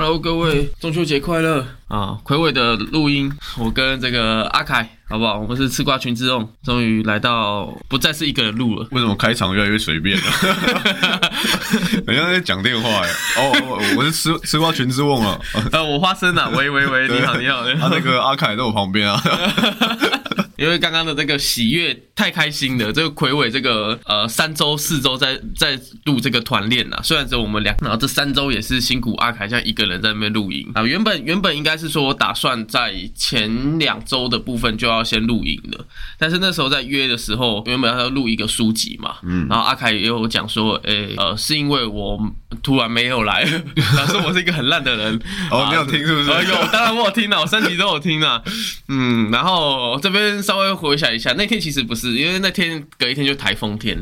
[0.00, 2.16] Hello，各位，中秋节快乐啊！
[2.22, 5.38] 魁伟的录音，我跟这个阿凯，好不好？
[5.38, 8.88] 我们是吃瓜群之众，终于来到不再是一个人录了。
[8.92, 10.22] 为什么开场越来越随便了？
[12.06, 13.10] 好像在讲电话哎。
[13.36, 15.38] 哦，我我是吃吃瓜群之瓮啊。
[15.70, 17.62] 呃，我花生啊，喂喂喂，你好你好。
[17.74, 19.22] 他那个阿凯在我旁边啊。
[20.60, 30.82] 因为刚刚的这个喜悦太开心了，这个魁伟这个呃三周四周在在录这个团练呐，虽然只有我们两，然后这三周也是辛苦阿凯像一个人在那边录音啊。
[30.82, 35.82] 原本原本应该是说我打算在前两周的部分就要先录音的，
[36.18, 42.20] 但是那时候在约的时候，原本要录一个书籍嘛，嗯，然后阿凯也有讲说，诶呃是因为我
[42.62, 43.46] 突然没有来，
[43.96, 45.18] 他说我是一个很烂的人，
[45.50, 46.28] 哦你有听是不是？
[46.28, 48.42] 有，当然我有听了，我三集都有听啊，
[48.88, 50.42] 嗯，然后这边。
[50.50, 53.96] 稍微回想一下，那天其实不是，因为那天隔一天就台风天，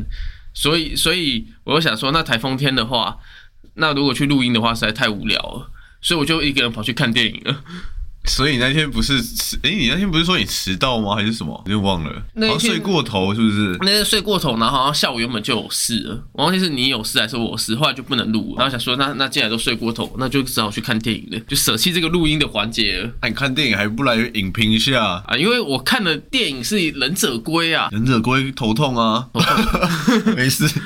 [0.54, 3.18] 所以所以我就想说，那台风天的话，
[3.74, 5.70] 那如果去录音的话，实在太无聊了，
[6.00, 7.62] 所以我就一个人跑去看电影了。
[8.28, 9.58] 所以你那天不是迟？
[9.62, 11.14] 哎，你那天不是说你迟到吗？
[11.16, 11.60] 还是什么？
[11.64, 12.22] 我就忘了。
[12.34, 13.76] 那天睡过头是不是？
[13.80, 16.22] 那天睡过头，然后好像下午原本就有事了。
[16.32, 18.54] 我忘记是你有事还是我事，后来就不能录。
[18.56, 23.10] 然后想说，那那既然都睡过头，那就只好去看电影了，就舍弃这个录音的环节。
[23.22, 25.36] 那你看电影还不来影评一下啊？
[25.36, 29.28] 因为我看的电影是《忍者龟》啊，《忍者龟》头痛啊，
[30.36, 30.68] 没事。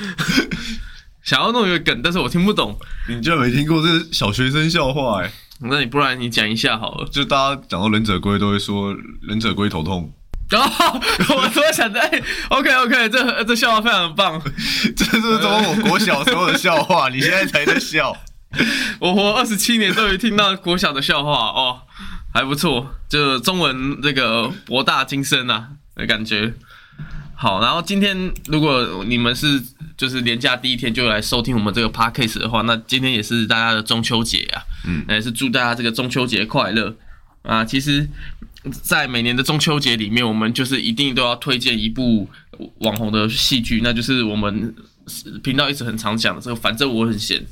[1.23, 2.77] 想要弄一个梗，但是我听不懂。
[3.07, 5.31] 你居然没听过这个小学生笑话哎？
[5.63, 7.07] 那你不然你讲一下好了。
[7.11, 10.13] 就大家讲到忍者龟，都会说忍者龟头痛。
[10.53, 11.99] 哦，我突然想到
[12.49, 14.39] ，OK OK，这这笑话非常棒。
[14.95, 18.15] 这是从我国小时候的笑话，你现在才在笑。
[18.99, 21.81] 我活二十七年，终于听到国小的笑话哦，
[22.31, 26.53] 还不错，就中文这个博大精深啊的感觉。
[27.43, 29.61] 好，然后今天如果你们是
[29.97, 36.95] 就是年假第一天就来收听我们这个 podcast 的话，那今天也是大家的中秋节啊，嗯，也是祝大家这个中秋节快乐
[37.41, 37.65] 啊。
[37.65, 38.07] 其实，
[38.71, 42.29] 在每年的中秋节里面，我们就是一定都要推荐一部
[42.77, 44.73] 网红的戏剧，那就是我们
[45.43, 47.45] 频道一直很常讲的这个，反正我很闲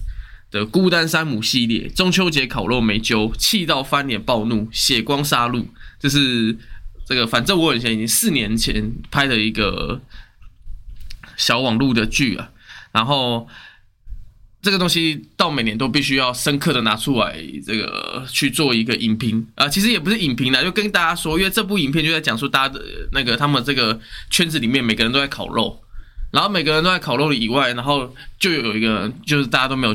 [0.52, 5.66] 的孤单山姆系列，中秋节烤肉没揪，气到翻脸暴怒，血光杀戮，
[6.00, 6.58] 这是。
[7.12, 10.00] 这个反正我以前已经四年前拍的一个
[11.36, 12.50] 小网络的剧啊，
[12.94, 13.46] 然后
[14.62, 17.36] 这个东西到每年都必须要深刻的拿出来，
[17.66, 25.84] 这个去做一个影评啊，其实也不是影评啦，就跟大家说，因为这部影片就在讲述大家的那个他们这个圈子里面每个人都在烤肉，
[26.32, 29.94] 然后每个人都在烤肉以外，然后就有一个就是大家都没有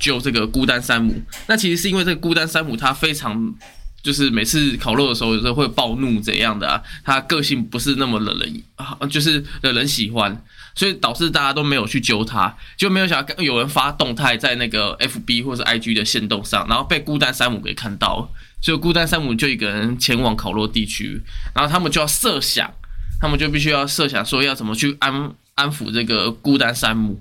[0.00, 3.54] 救这个孤单山姆，那其实是因为这个孤单山姆他非常。
[4.02, 6.82] 就是每次烤肉的时候，有时候会暴怒怎样的啊？
[7.04, 10.42] 他个性不是那么惹人啊，就是惹人喜欢，
[10.74, 18.30] 所以导致大家都没有去揪他，就没有想到有人发动态在那个 FB 或者 IG 的线动上，然后被孤单山姆给看到，
[18.62, 21.20] 所以孤单山姆就一个人前往烤肉地区，
[21.54, 22.72] 然后他们就要设想，
[23.20, 27.20] 他们就必须要设想说要怎么去安安抚这个孤单山姆。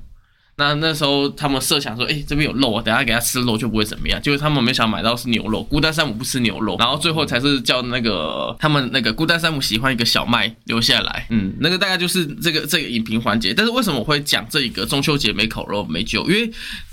[0.59, 4.19] 那那时候他们设想说，哎，这边有肉啊，等下给他吃肉就不会怎么样。
[4.19, 11.27] 结果他们没想买到是牛肉，孤单山姆不吃牛肉，然后最后才是叫那个他们那个孤单山姆喜欢一个小麦留下来。
[11.29, 13.53] 嗯，那个大概就是这个这个影评环节。
[13.53, 16.25] 但是为什么我会讲这一个中秋节没烤肉没酒？
[16.27, 16.51] 因为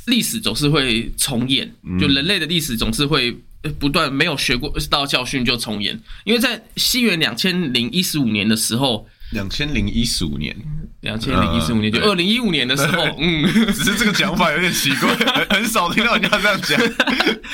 [0.09, 3.35] 历史总是会重演，就人类的历史总是会
[3.79, 5.99] 不断没有学过到教训就重演。
[6.25, 9.09] 因为在西元两千零一十五年的时候。
[9.31, 10.55] 两千零一十五年，
[11.01, 15.15] 两千零一十五年就二零一五年的时候，嗯， 只是这个讲法有点奇怪，
[15.51, 16.81] 很少听到人家这样讲。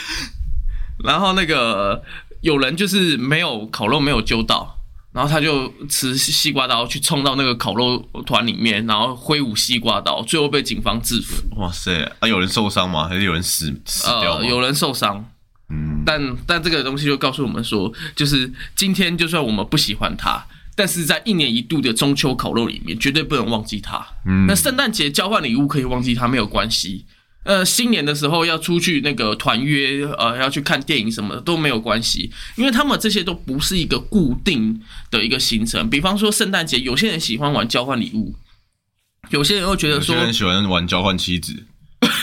[1.04, 2.02] 然后那个
[2.42, 4.76] 有人就是没有烤肉没有揪到，
[5.12, 11.36] 然后他就持西瓜刀去冲到那个烤肉团里面，然后挥舞西瓜刀，最后被警方制服。
[11.56, 12.04] 哇塞！
[12.18, 13.08] 啊，有人受伤吗？
[13.08, 15.24] 还是有人死死掉有人受伤。
[15.70, 20.44] 嗯，但但这个东西就告诉我们说，就是今天就算我们不喜欢他。
[20.80, 23.98] 但是在一年一度的中秋烤肉里面，绝对不能忘记他。
[24.24, 27.04] 嗯，那圣诞节交换礼物可以忘记他没有关系。
[27.44, 34.80] 呃，新年的时候要出去那个团约，呃，要去看电影什么的都没有关系，因为他们这些都不是一个固定
[35.10, 35.90] 的一个行程。
[35.90, 38.34] 比方说圣诞节，有些人喜欢玩交换礼物，
[39.28, 41.66] 有些人又觉得说，有些人喜欢玩交换妻子。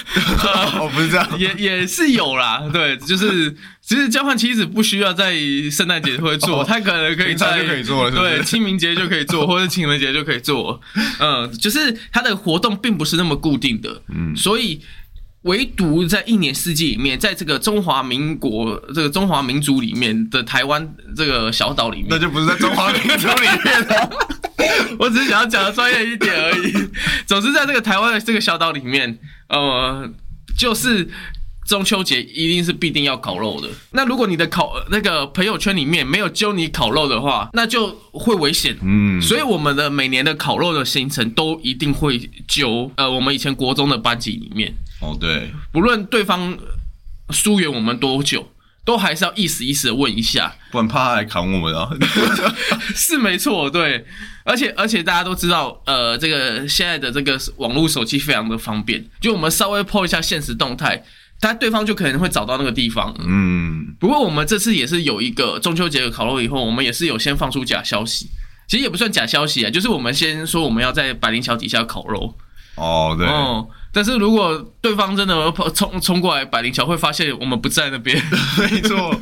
[0.80, 5.36] 哦，不是这样， 也也是有啦，对，就是其实交换妻子不需要在
[5.72, 10.80] 圣诞节会做，他可能可以在就可以做，对，清明节就可以做， 或者情人节就可以做，
[11.20, 14.82] 嗯，就是他的活动并不是那么固定的，嗯，所以
[15.48, 24.10] 唯独在一年四季里面，在这个中华民国这个中华民族里面的台湾这个小岛里面，那就不是在中华民族里面了。
[25.00, 26.72] 我只是想要讲的专业一点而已。
[27.26, 29.18] 总之，在这个台湾的这个小岛里面。
[29.50, 30.10] 呃，
[30.58, 31.08] 就是
[31.68, 33.68] 中秋节一定是必定要烤肉的。
[33.92, 38.78] 那如果你的烤那个朋友圈里面没有揪你烤肉的话，那就会危险。
[38.82, 42.18] 嗯，所以我们的每年的烤肉的行程都一定会
[42.48, 46.58] 揪呃我们以前国中的班级里面，哦对，不论对方
[47.32, 48.50] 疏远我们多久，
[48.86, 50.56] 都还是要意思意思的问一下。
[50.72, 51.90] 不然怕他来砍我们啊。
[52.96, 54.06] 是没错，对，
[54.46, 61.04] 而且而且大家都知道，呃，这个现在的这个网络手机非常的方便，就我们稍微 po 一下现实动态，
[61.40, 63.16] 他对方就可能会找到那个地方。
[63.20, 68.30] 嗯，不过我们这次也是有一个中秋节的烤肉以后，我们也是有先放出假消息，
[68.68, 72.36] 其实也不算假消息啊，就是我们先说我们要在百灵桥底下烤肉，
[72.76, 73.68] 哦对，哦。
[73.94, 78.22] 但是如果对方真的冲冲过来百灵桥，会发现我们不在那边。
[78.60, 79.18] 没错。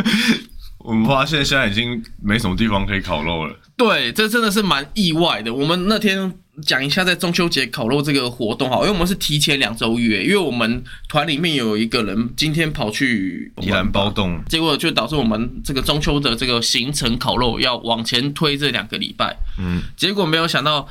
[0.80, 3.56] 我们发现现在已经没什么地方可以烤肉了。
[3.76, 5.52] 对，这真的是蛮意外的。
[5.52, 6.32] 我们那天
[6.64, 19.36] 讲一下在中秋节烤肉这个活动哈，因为我们是提前两周约，因为我们团里面有一个人今天跑去宜兰包栋，结果就导致我们这个中秋的这个行程烤肉要往前推这两个礼拜。
[19.60, 20.88] 嗯，结果没有想到，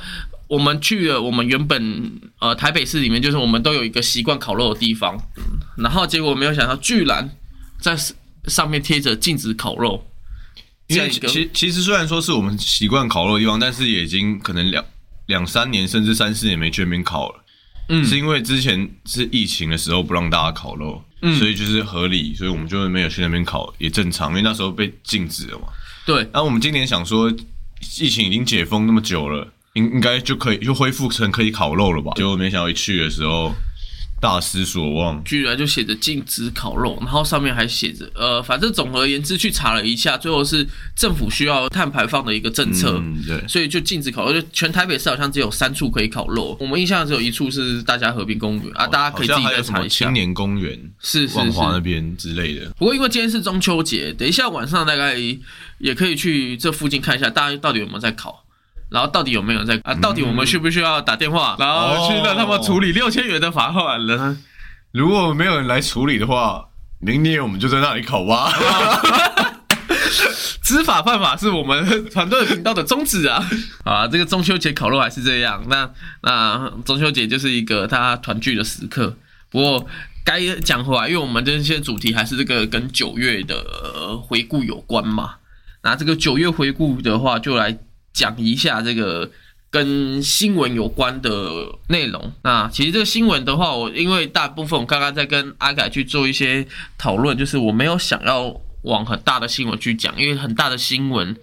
[0.47, 5.17] 我们去了我们原本呃台北市里面，就是我们都有一个习惯烤肉的地方，
[5.77, 7.29] 然后结果没有想到，居然
[7.79, 7.97] 在
[8.45, 10.05] 上面贴着禁止烤肉。
[10.87, 14.85] 因为其其实虽然说是我们习惯烤肉的地方，但是也已经可能两
[15.27, 17.41] 两三年甚至三四年没去那边烤了。
[17.87, 25.67] 嗯，是因为之前是疫情的时候不让大家烤肉，嗯所以就是合理，所以我们就没有去那边烤，也正常，因为那时候被禁止了嘛。
[26.03, 27.31] 对，然后我们今年想说，
[27.99, 32.13] 疫情已经解封那么久了，应应该就可以就恢复成可以烤肉了吧？
[32.15, 33.53] 结果没想到一去的时候
[34.19, 35.23] 大失所望。
[35.23, 42.97] 居然就写着禁止烤肉，然后上面还写着呃，反正总而言之去查了一下，最后是政府需要碳排放的一个政策。
[43.01, 46.57] 嗯，对，所以就禁止烤肉，就全台北市好像只有三处可以烤肉。
[46.59, 50.13] 我们印象只有一处是大家和平公园啊，大家可以自己再查一下青。
[50.13, 51.85] 年公园、是是万华那。
[51.85, 52.67] 边之类的。
[52.79, 55.15] 不过因为今天是中秋节，等一下晚上大概
[55.77, 58.43] 也可以去这附近看一下，大家到底有没有在烤。
[58.95, 59.93] 然后到底有没有在啊？
[59.95, 64.37] 到底我们需不需要打电话，然后去让他们处理六千元的罚款呢？
[64.93, 66.69] 如果没有人来处理的话，
[67.01, 68.49] 明年我们就在那里烤吧。
[70.63, 73.45] 知法犯法是我们团队频道的宗旨啊！
[73.83, 75.61] 啊，这个中秋节烤肉还是这样。
[75.67, 79.17] 那那中秋节就是一个大家团聚的时刻。
[79.51, 79.85] 不过
[80.23, 85.35] 该讲回来，因为我们这些主题还是这个跟九月的、呃回顾有关嘛。
[85.83, 87.77] 那这个九月回顾的话，就来
[88.15, 89.29] 讲一下这个
[89.69, 91.29] 跟新闻有关的
[91.89, 92.31] 内容。
[92.43, 96.65] 那其实这个新闻的话，我因为大部分我刚刚在跟阿改去做一些
[96.97, 101.35] 讨论，就是我没有想要往很大的新闻去讲，因为很大的新闻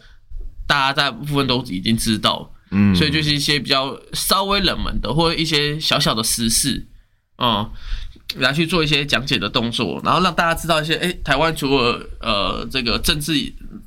[0.66, 2.96] 大家大部分都已经知道，嗯。
[2.96, 6.86] 所以就是一些比较稍微冷门的，或者一些小小的时事，
[7.36, 7.68] 嗯，
[8.38, 13.34] 来去做一些讲解的动作，然后让大家知道一些，诶，台湾除了呃这个政治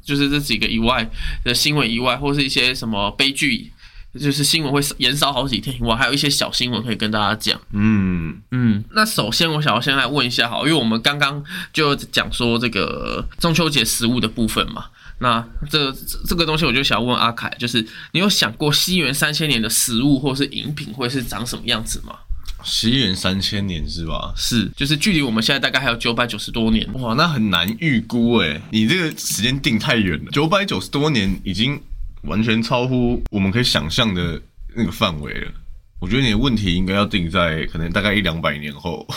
[0.04, 1.10] 就是这几个以外
[1.44, 3.72] 的新闻以外，或是一些什么悲剧，
[4.20, 7.60] 就是新闻会延烧好几天以外，还有一些小新闻可以跟大家讲。
[7.72, 11.44] 嗯，嗯，那首先我想要先来问一下，好，因为我们刚刚
[11.74, 14.86] 就讲说这个中秋节食物的部分嘛，
[15.20, 22.16] 那这这这个东西我就想问阿凯，就是你有想过西元三千年的食物或是饮品会是长什么样子吗？
[22.64, 24.34] 西元三千年是吧？
[24.36, 26.88] 是，就是距离我们现在大概还有九百九十多年。
[26.94, 31.80] 哇，那很难预估哎，你这个时间定太远了，九百九十多年已经
[32.24, 34.42] 完全超乎我们可以想象的
[34.76, 35.52] 那个范围了。
[36.00, 39.08] 我觉得你的问题应该要定在可能大概一两百年后，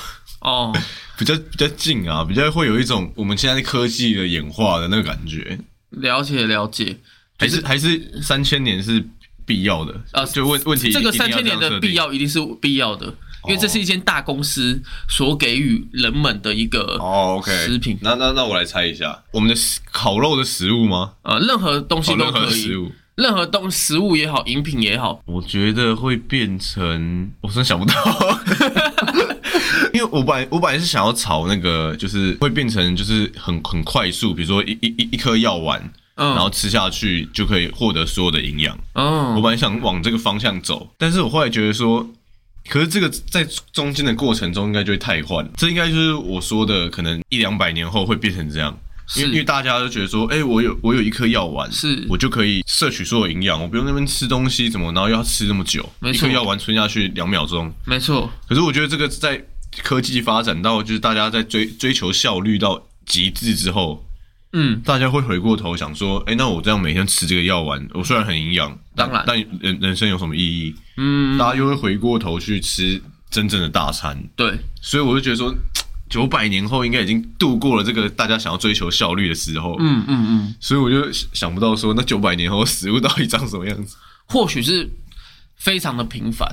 [0.41, 0.73] 哦，
[1.19, 5.59] 比较比较近啊，比较会有一种我们现在科技的演化的那个感觉，
[5.91, 6.97] 了解了解，
[7.38, 9.05] 还是还是三千年是
[9.45, 10.00] 必要的？
[10.12, 13.12] 啊就问问题，这个三千年的必要一定是必要的，
[13.47, 21.12] 因为这是一间大公司所给予人们的一个哦，OK，食品，那那那我来猜一下，我们的食烤肉的食物吗？
[21.23, 27.95] 呃，任何东西烤任何都可以，食物，任何东食物也好，饮品也好，我觉得会变成，我真想不到，
[29.95, 35.80] 因为我本来我本来是想要炒那个，就是会变成就是很很快速，比如说一一一一颗药丸，
[36.16, 38.76] 嗯，然后吃下去就可以获得所有的营养。
[38.95, 42.07] 我嗯，本来想往这个方向走，但是我后来觉得说，
[42.69, 48.79] 可是这个在中间的过程中应该就会太换，这应该就是我说的，可能一两百年后会变成这样。
[49.17, 57.73] 因为因为大家都觉得说，哎、我有我有一颗药丸，是我就可以摄取所有营养，我不用那边吃东西怎么，然后又要吃那么久，没错一颗药丸吞下去两秒钟。
[57.87, 59.43] 没错，可是我觉得这个在
[59.83, 64.07] 科技发展到就是大家在追追求效率到极致之后，
[64.52, 69.23] 嗯，大家会回过头想说，哎、那我这样每天吃这个药丸，我虽然很营养，当然。
[69.26, 70.75] 但人人生有什么意义？
[70.97, 73.00] 嗯，大家又会回过头去吃
[73.31, 75.55] 真正的大餐，对，所以我就觉得说，
[76.09, 83.97] 九百年后应该已经度过了这个大家想要追求效率的时候，嗯嗯嗯，所以我就想不到说那九百年后食物到底长什么样子。
[84.25, 84.88] 或许是
[85.57, 86.47] 非常的平凡，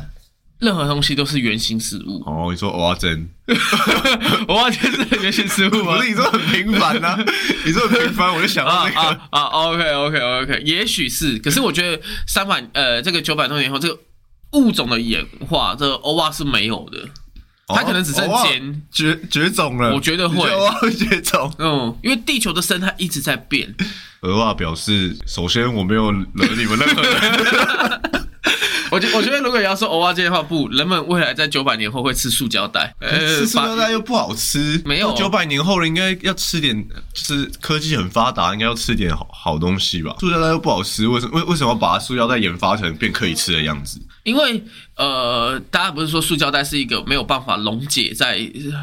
[0.60, 2.24] 任何东西都是原型食物。
[2.26, 3.30] 哦，你说蚵仔煎，
[4.48, 6.10] 我完全是原型食物吗不是？
[6.10, 7.18] 你说很平凡呐、
[7.66, 9.10] 你说很平凡，我就想到啊那个。
[9.10, 14.00] 啊啊！OK OK OK，也许是，可是我觉得三百呃这个九百多年后，这个
[14.54, 17.00] 物种的演化，这个欧巴是没有的。
[17.68, 21.52] 它可能只剩哦尖绝绝种了，我觉得会蚵仔绝种。
[21.58, 23.74] 嗯，因为地球的生态一直在变。
[24.22, 28.12] 鹅话表示，首先我没有惹你们任何人。
[28.96, 40.16] 我觉我觉得如果你要说欧巴这的话，不，人们未来在九百年后会吃塑胶袋，呃，吃塑胶袋又不好吃，没有九百年后了，应该要吃点，就是科技很发达，应该要吃点好好东西吧。
[40.22, 44.00] 塑胶袋又不好吃，为什么为为什么要把塑胶袋研发成变可以吃的样子？
[44.26, 44.62] 因为
[44.98, 48.40] 呃，大家不是说塑胶袋是一个没有办法溶解在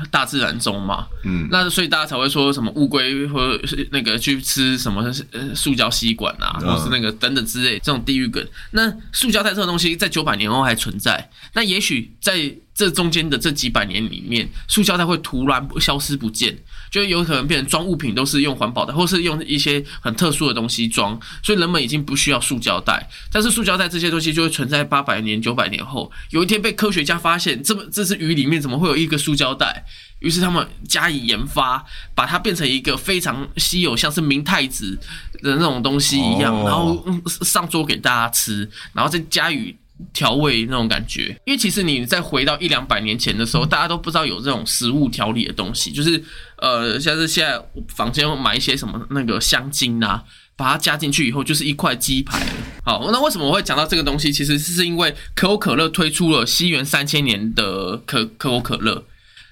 [0.09, 1.07] 大自然中嘛？
[1.25, 8.43] 嗯，那所以大家才会说什么乌龟或是那个去吃什么呃塑胶吸管啊，嗯或是那个等等之类这种地狱梗。
[8.71, 16.57] 那塑胶袋这种东西在九百年后还存在，那也许在这中间的这几百年里面，塑胶袋会突然消失不见，
[16.91, 23.09] 就有可能变成装物品都是用环保袋，或是用一些很特殊的东西装，所以人们已经不需要塑胶袋。
[23.31, 29.85] 但是塑胶袋这些东西就会存在八百年、九百年后，有一天被科学家发现，这么这只鱼里面怎么会有一个塑胶袋？
[30.21, 34.97] 于是他们加以研发，把它变成一个非常稀有，像是明太子
[35.43, 39.75] 的那种东西一样，哦然后嗯上桌给大家吃，然后再加以
[40.13, 41.37] 调味那种感觉。
[41.45, 46.23] 因为其实你再回到一两百年前的时候，大家都不知道有这种食物调理的东西，就是
[46.59, 50.25] 呃，像是现在房间会买一些什么那个香精啊。
[50.55, 52.47] 把它加进去以后，就是一块鸡排。
[52.85, 54.31] 好，那为什么我会讲到这个东西？
[54.31, 59.03] 其实是因为可口可乐推出了西元三千年的可可口可乐，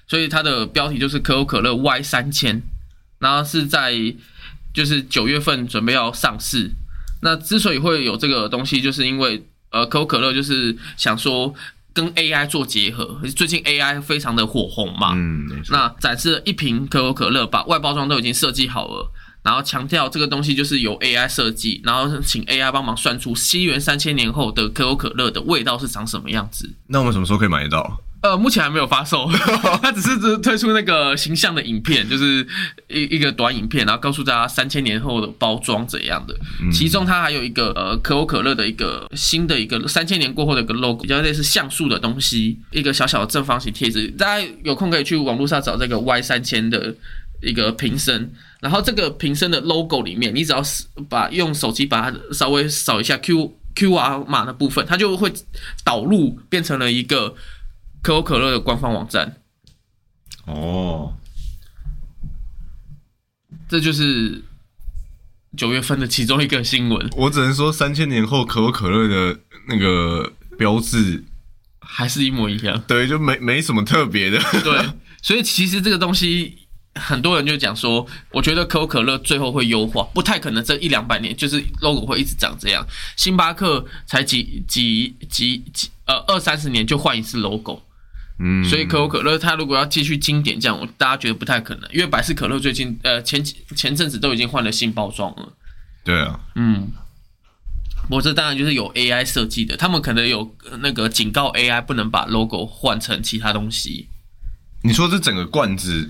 [0.07, 2.61] 所以它的标题就是可口可乐 Y 三千，
[3.17, 3.93] 然后是在
[4.73, 6.69] 就是九月份准备要上市。
[7.23, 11.53] 那之所以会有这个东西，就是因为呃可口可乐就是想说
[11.93, 19.11] 跟 AI 做结合，最近 AI 非常的火红嘛，嗯，那展示了一瓶可口可乐，把外包装都已经设计好了，
[19.43, 26.69] 然后强调这个东西就是由 AI 设计，然后请 AI 帮忙算出西元三千年后的可口可乐的味道是长什么样子。
[26.87, 27.99] 那我们什么时候可以买得到？
[28.21, 29.27] 呃，目前还没有发售，
[29.81, 32.45] 它只是只推出那个形象的影片，就是
[32.87, 36.35] 一一个短影片，然后告诉大家三千年后的包装怎样的。
[36.71, 44.07] 其中它还有一个呃可口可乐的一个新的一个三千年过后的一个 logo，比较类似像素的东西，一个小小的正方形贴纸。
[44.09, 46.93] 大家有空可以去网络上找这个 Y 三千的
[47.41, 55.33] 一个瓶身，然后这个瓶身的 logo 里面，你只要是把用手机把它稍微扫一下 Q Q R 码的部分，它就会
[55.83, 57.33] 导入变成了一个。
[58.01, 59.41] 可口可乐的官方网站，
[60.45, 61.13] 哦，
[63.69, 64.43] 这就是
[65.55, 71.23] 九月份的其中一个新闻，我只能说三千年后可口可乐的那个标志，
[71.79, 72.83] 还是一模一样。
[72.87, 74.39] 对，就没没什么特别的。
[74.63, 74.89] 对，
[75.21, 76.57] 所以其实这个东西，
[76.95, 82.83] 很多人就讲说，我觉得可口可乐最后会优化，不太可能这一两百年就是 logo 会一直长这样。
[83.15, 87.83] 星巴克才几几几几呃二三十年就换一次 logo。
[88.43, 95.53] 嗯，所以可口可乐它如果要继续经典这样，我大家觉得不太可能，因为百事可乐最近呃前几前阵子都已经换了新包装了。
[96.03, 96.89] 对啊，嗯，
[98.03, 104.07] 不过这当然就是有 AI 设计的，他们可能有呃那个警告 AI 不能把 logo 换成其他东西。
[104.83, 106.09] 你说这整个罐子，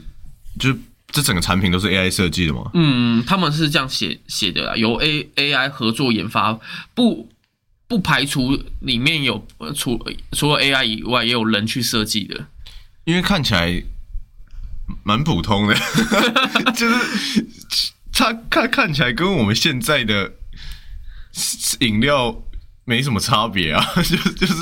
[0.57, 2.71] 就是这整个产品都是 AI 设计的吗？
[2.73, 6.57] 嗯，他们是这样写写的啦，由 A AI 合作研发，
[6.95, 7.27] 不
[7.91, 10.00] 不排除里面有呃除
[10.31, 12.48] 除了 AI 以外，也有人去设计的。
[13.03, 13.83] 因为看起来
[15.03, 15.75] 蛮普通的，
[16.74, 17.45] 就是
[18.13, 20.31] 它看看起来跟我们现在的
[21.81, 22.41] 饮料
[22.86, 24.53] 没什么差别啊， 就就是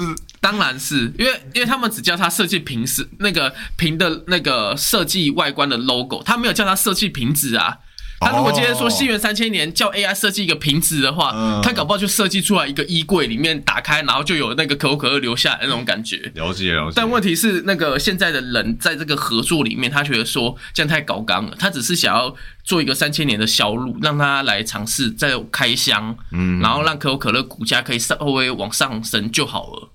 [0.41, 7.77] 当然是因为，因为他们只叫它设计瓶子那个瓶的那个设计外观的 logo，他没有叫它设计瓶子啊。
[8.19, 16.31] 他如果今天说西元三千年叫 AI 设计一个瓶子的话，嗯他搞不好就设计出来一个衣柜里面打开，然后就有那个可口可乐留下来的那种感觉。
[16.35, 16.93] 了解了解。
[16.95, 29.89] 但问题是，那个现在的人在这个合作里面，他觉得说这样太高纲了，他只是想要做一个三千年的销路，让他来尝试再开箱，嗯然后让可口可乐股价可以稍微往上升就好了。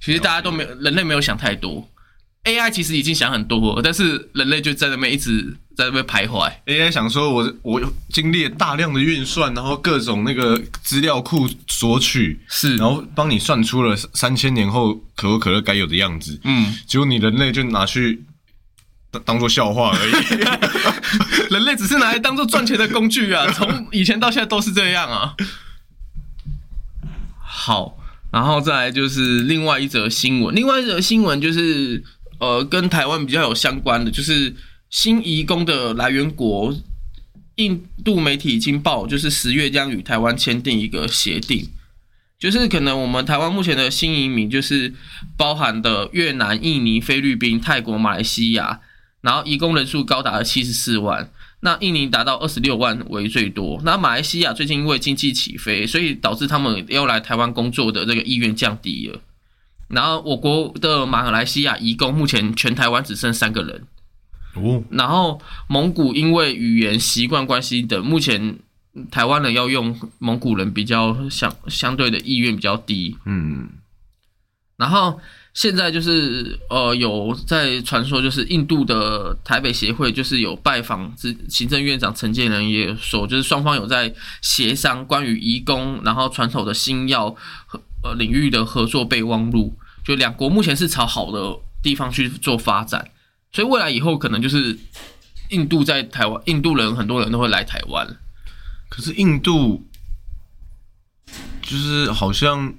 [0.00, 1.88] 其实大家都没有，人类没有想太多
[2.44, 6.52] ，AI 其实已经想很多，但是人类就在那边一直在那边徘徊。
[6.66, 16.38] AI 想说我我经历了大量的运算，然后各种那个资料库索取，是然后帮你算出了三千年后可口可乐该有的样子。
[16.44, 18.22] 嗯，结果你人类就拿去
[19.10, 20.12] 当当做笑话而已。
[21.52, 25.34] 人类只是拿来当做赚钱的工具啊， 从以前到现在都是这样啊。
[27.46, 27.96] 好，
[28.32, 32.02] 然后再来就是另外一则新闻，另外一则新闻就是
[32.44, 34.54] 呃跟台湾比较有相关的，就是
[34.90, 36.76] 新移工的来源国
[37.56, 41.68] 印度媒体已经报，就是十月将与台湾签订一个协定。
[42.38, 44.92] 就是可能我们台湾目前的新移民，就是
[45.36, 48.80] 包含的越南、印尼、菲律宾、泰国、马来西亚，
[49.22, 53.80] 然后移工人数高达了七十四万，那印尼达到二十六万为最多。
[53.84, 59.20] 那马来西亚最近因为经济起飞，所以导致他们要来台湾工作的这个意愿降低了。
[59.88, 63.86] 然后我国的马来西亚移工目前全台湾只剩三个人，
[64.54, 68.58] 哦，然后蒙古因为语言习惯关系等，目前
[69.10, 73.16] 台湾人要用蒙古人比较相相对的意愿比较低。
[73.26, 73.68] 嗯，
[74.76, 75.20] 然后
[75.52, 84.12] 现在就是呃有在传说，就是印度的台北协会就是有拜访之行政院长陈建仁也说，就是双方有在
[84.42, 87.34] 协商关于移工然后传统的新药
[87.66, 93.10] 和呃领域的合作备忘录，就两国目前是朝好的地方去做发展，
[93.50, 94.78] 所以未来以后可能就是
[95.48, 98.06] 印度在台湾，印度人很多人都会来台湾。
[98.88, 99.84] 可是印度
[101.62, 102.72] 就是好像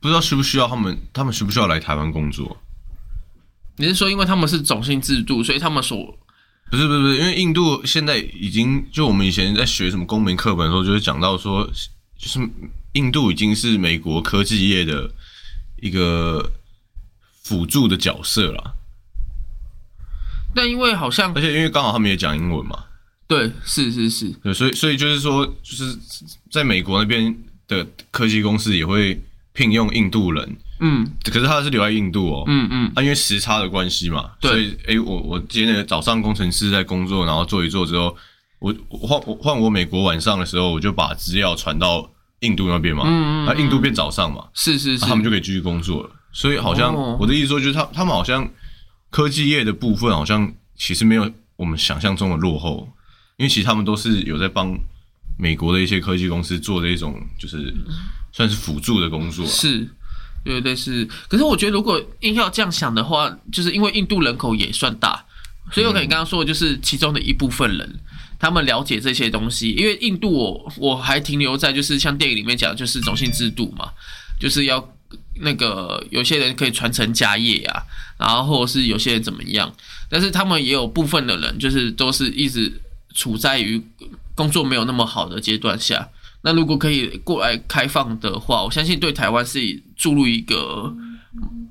[0.00, 2.56] 不知道需不需要他们，他们需不需要来台湾工作？
[3.76, 6.18] 你是说因为他们是种姓制度，所以他们所
[6.70, 11.64] 不是不是不是，因为印度现在已经就我们以前在学什么公民课本的时候，就会讲到说，
[12.16, 12.38] 就是
[12.94, 15.10] 印度已经是美国科技业的
[15.80, 16.50] 一个
[17.42, 18.74] 辅助的角色了，
[20.54, 22.84] 但因为好像而且因为刚好他们也讲英文嘛，
[23.26, 25.98] 对是是是，对，所以所以就是说，就是
[26.50, 27.36] 在美国那边
[27.66, 29.20] 的科技公司也会
[29.52, 31.06] 聘用印度人，嗯。
[31.24, 32.92] 可是他是留在印度哦，嗯嗯。
[32.94, 34.50] 啊，因为时差的关系嘛，对。
[34.50, 38.16] 所以诶，我我今天早上工程师在工作，然后做一做之后，
[38.60, 42.10] 我我换我换我美国晚上的时候，我就把资料传到
[42.44, 46.10] 印度那边嘛，嗯嗯那印度变早上嘛，是是是，那他们就可以继续工作了。
[46.32, 48.48] 所以好像哦我的意思说，就是他他们好像
[49.10, 52.88] 科技业的部分好像其实没有我们想象中的落后，
[53.36, 54.76] 因为其实他们都是有在帮
[55.38, 57.72] 美国的一些科技公司做的一种就是
[58.32, 59.48] 算是辅助的工作、啊。
[59.48, 59.88] 是，
[60.44, 61.08] 对对是。
[61.28, 65.24] 可是我觉得，如果硬要这样想的话，就是因为印度人口也算大，
[65.70, 68.00] 所以我可能刚刚说的就是其中的一部分人，
[68.38, 69.70] 他们了解这些东西。
[69.72, 73.90] 因为印度我我还停留在就是像电影里面讲，就是种姓制度嘛，
[74.40, 74.94] 就是要
[75.40, 77.82] 那个有些人可以传承家业呀、
[78.18, 79.72] 然后或者是有些人怎么样，
[80.08, 82.72] 但是他们也有部分的人就是都是一直
[83.14, 83.82] 处在于
[84.34, 86.08] 工作没有那么好的阶段下。
[86.42, 90.94] 那如果可以过来开放的话，我相信对台湾是注入一个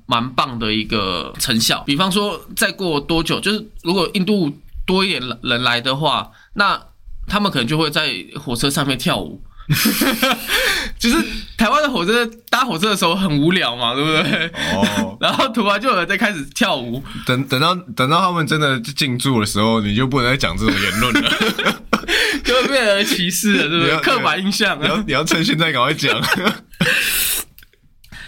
[0.06, 1.80] 蛮棒的一个成效。
[1.86, 4.52] 比方说，再过多久，就是如果印度
[4.84, 6.80] 多一点人来的话，那
[7.26, 9.42] 他们可能就会在火车上面跳舞。
[10.98, 11.16] 就是
[11.56, 14.46] 台湾的火车搭火车的时候很无聊嘛，对不对？
[14.74, 21.30] 哦， 然后突然就有人在开始跳舞，等等到等到他们真的进驻的时候，你就不能再讲这种言论了。
[22.44, 23.96] 就会变成歧视了，对不对？
[24.00, 26.22] 刻板印象你要你要趁现在赶快讲。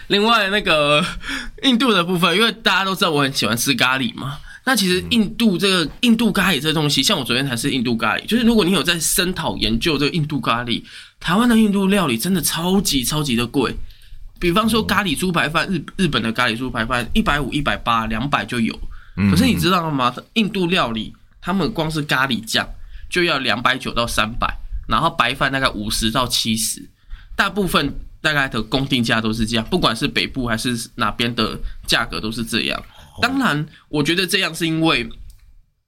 [0.07, 1.05] 另外，那个
[1.61, 4.39] 印度的部分，因为大家都知道我很喜欢吃咖喱嘛。
[4.67, 10.83] 那其实印度这个印度咖喱这个东西，像我昨天才是印度咖喱，就是如果你有在深讨研究这个印度咖喱，
[11.21, 13.73] 台湾的印度料理真的超级超级的贵。
[14.41, 18.77] 比方说咖喱猪排饭，日日本的咖喱猪排饭一百五、一百八、两百就有。
[19.31, 20.13] 可是你知道吗？
[20.33, 22.67] 印度料理他们光是咖喱酱
[23.09, 24.53] 就要两百九到三百，
[24.89, 26.85] 然后白饭大概五十到七十，
[27.37, 32.83] 大部分大概的公定价都是这样，不管是北部还是哪边的价格都是这样。
[33.21, 35.07] 当然，我觉得这样是因为，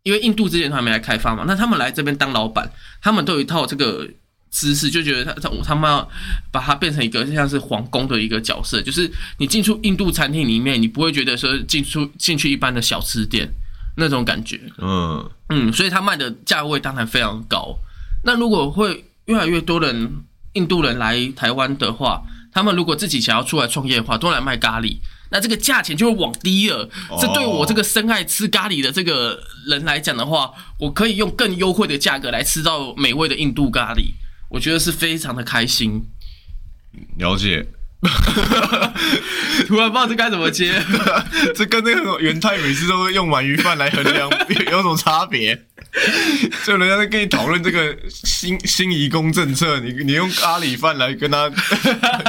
[0.04, 4.08] 因为印度之前他还没来开发嘛，那他们来这边当老板，他们都有一套这个
[4.52, 6.10] 知识，就觉得他他他们要
[6.52, 13.48] 把它变成一个像是皇宫的一个角色，就是你进出印度餐厅里面，你不会觉得说进出进去一般的小吃店
[13.96, 14.60] 那种感觉。
[14.80, 17.78] 嗯，嗯，所以他卖的价位当然非常高。
[18.24, 20.12] 那如果会越来越多人
[20.54, 24.98] 印度人来台湾的话，他们如果自己想要出来创业的话，都来卖咖喱，
[25.32, 26.90] 那这个价钱就会往低了。
[27.20, 34.14] 这对我这个深爱吃咖喱的这个人来讲的话，我可以用更优惠的价格来吃到美味的印度咖喱，
[34.50, 36.04] 我觉得是非常的开心。
[37.18, 37.68] 了解。
[39.68, 40.74] 突然不知道这该怎么接。
[41.54, 44.30] 这跟那个元太每次都会用鳗鱼饭来衡量
[44.72, 45.66] 有什么差别？
[46.66, 51.52] 就人家在跟你讨论这个新新移工政策，你你用咖喱饭来跟他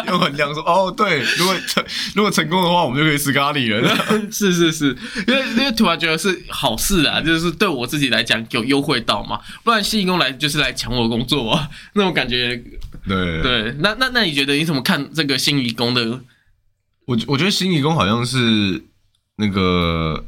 [0.09, 3.97] 用衡量说，哦，对，如果成如果成功的话，我们就可以吃咖喱了。
[4.33, 4.97] 是是是，
[5.29, 12.61] 因为因为突然觉得是好事啊，就是对我自己来讲有优惠到嘛，不然新移工来就是来抢我工作啊，那种感觉。
[13.07, 16.21] 对对，那那那你觉得你怎么看这个新移工的？
[17.07, 18.85] 我我觉得新移工好像是
[19.37, 20.25] 那个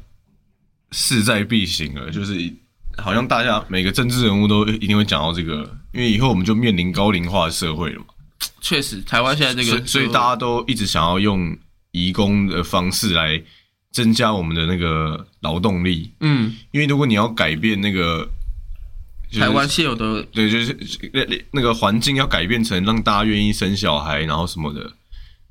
[0.91, 2.53] 势在必行了，就是
[2.97, 8.07] 好像大家每个政治人物都一定会讲到这个，因为以后我们就面临高龄化的社会了嘛。
[8.61, 11.57] 确实，台湾现在这个，所以大家都一直想要用
[11.93, 13.41] 移工的方式来
[13.93, 16.11] 增加我们的那个劳动力。
[16.21, 18.29] 嗯，因为如果你要改变那个
[19.38, 20.77] 台湾现有的，对，就是
[21.12, 24.92] 那那个环境要改变成让大家愿意生小孩，然后什么的。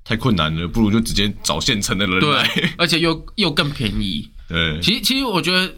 [0.03, 4.27] 太困难了，不如就直接找现成的人来，而且又又更便宜。
[4.49, 5.71] 对，其实其实我觉得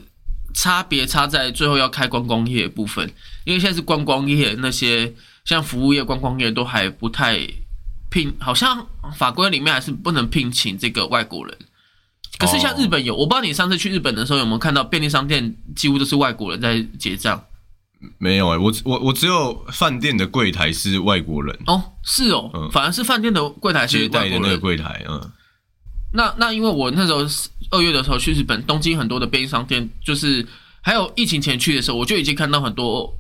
[0.54, 3.06] 差别差在最后要开观光业部分，
[3.44, 5.14] 因为现在是观光业，那些
[5.44, 7.38] 像服务业、观光业都还不太
[8.10, 11.58] 聘，好像法规里面还是不能聘请这个外国人。
[12.40, 17.44] 可是像日本有，我不知道你上次去日本的时候有没有看到便利商店几乎都是外国人在结账。
[18.18, 25.32] 没有哎，我我我只有饭店的柜台是外国人哦，是哦，反而是饭店的柜台是接待的那个柜台，嗯。
[26.16, 27.26] 那那因为我那时候
[27.72, 30.46] 二月的时候去日本东京，很多的便利商店，就是
[30.82, 33.12] 还有疫情前去的时候，我就已经看到很多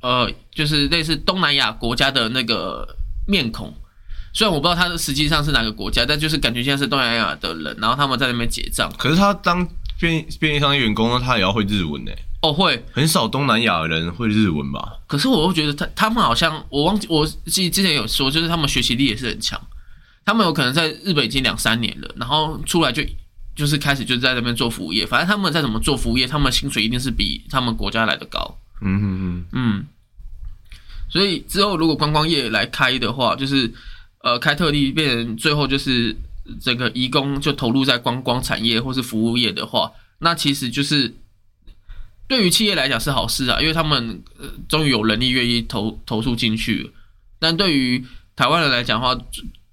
[0.00, 2.96] 呃，就是类似东南亚国家的那个
[3.28, 3.72] 面孔。
[4.34, 8.90] 虽然我不知道他实际上是哪个国家，但就是感觉现在是东南亚的人，然后他们在那边结账。
[8.98, 9.64] 可是他当
[10.00, 12.10] 便便利商店员工呢，他也要会日文呢。
[12.42, 14.98] 哦，会很少东南亚人会日文吧？
[15.06, 19.60] 可是我又觉得他他们好像我忘记我记之前有说，就是他们学习力也是很强。
[20.24, 23.00] 他们有可能在日本已经两三年了，然后出来就
[23.54, 25.06] 就是开始就在那边做服务业。
[25.06, 28.58] 反正他们在怎么做服务业，他们薪水一定是比他们国家来的高。
[28.80, 29.86] 嗯嗯嗯嗯。
[31.08, 33.72] 所以之后如果观光业来开的话，就是
[34.24, 36.16] 呃开特例变成最后就是
[36.60, 41.14] 整个移工就投入在观光产业或是服务业的话，那其实就是。
[42.28, 46.90] 对于企业来讲是好事啊，因为他们呃终于有能力愿意投投诉进去。
[47.38, 48.02] 但对于
[48.34, 49.20] 台湾人来讲的话，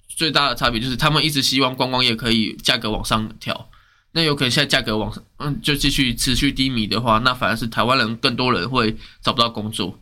[0.07, 3.69] 最大的差别就是他们一直希望观光业可以价格往上调。
[4.11, 9.97] 那有可能现在价格往上，嗯，就继续持续低迷的话，那反而是台湾人更多人会找不到工作。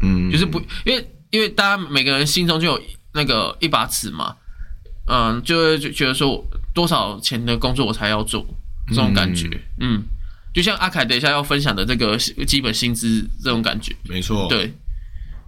[0.00, 2.82] 嗯，就是不因为因为大家每个人心中就有
[3.12, 4.36] 那个一把尺嘛，
[5.08, 8.46] 嗯，就会觉得说多少钱的工作我才要做
[8.86, 10.02] 这种感觉，嗯。
[10.58, 14.48] 就像阿凯等一下要分享的这个基本薪资这种感觉，没错。
[14.48, 14.72] 对，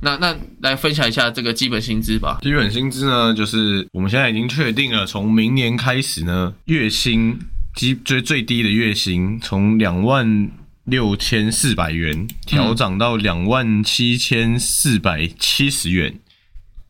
[0.03, 2.39] 那那来分享一下这个基本薪资吧。
[2.43, 7.37] 基本薪资呢，就是我们现在已经确定了，从明年开始呢，月薪
[7.75, 10.49] 基最最低的月薪从两万
[10.85, 16.21] 六千四百元调涨到两万七千四百七十元。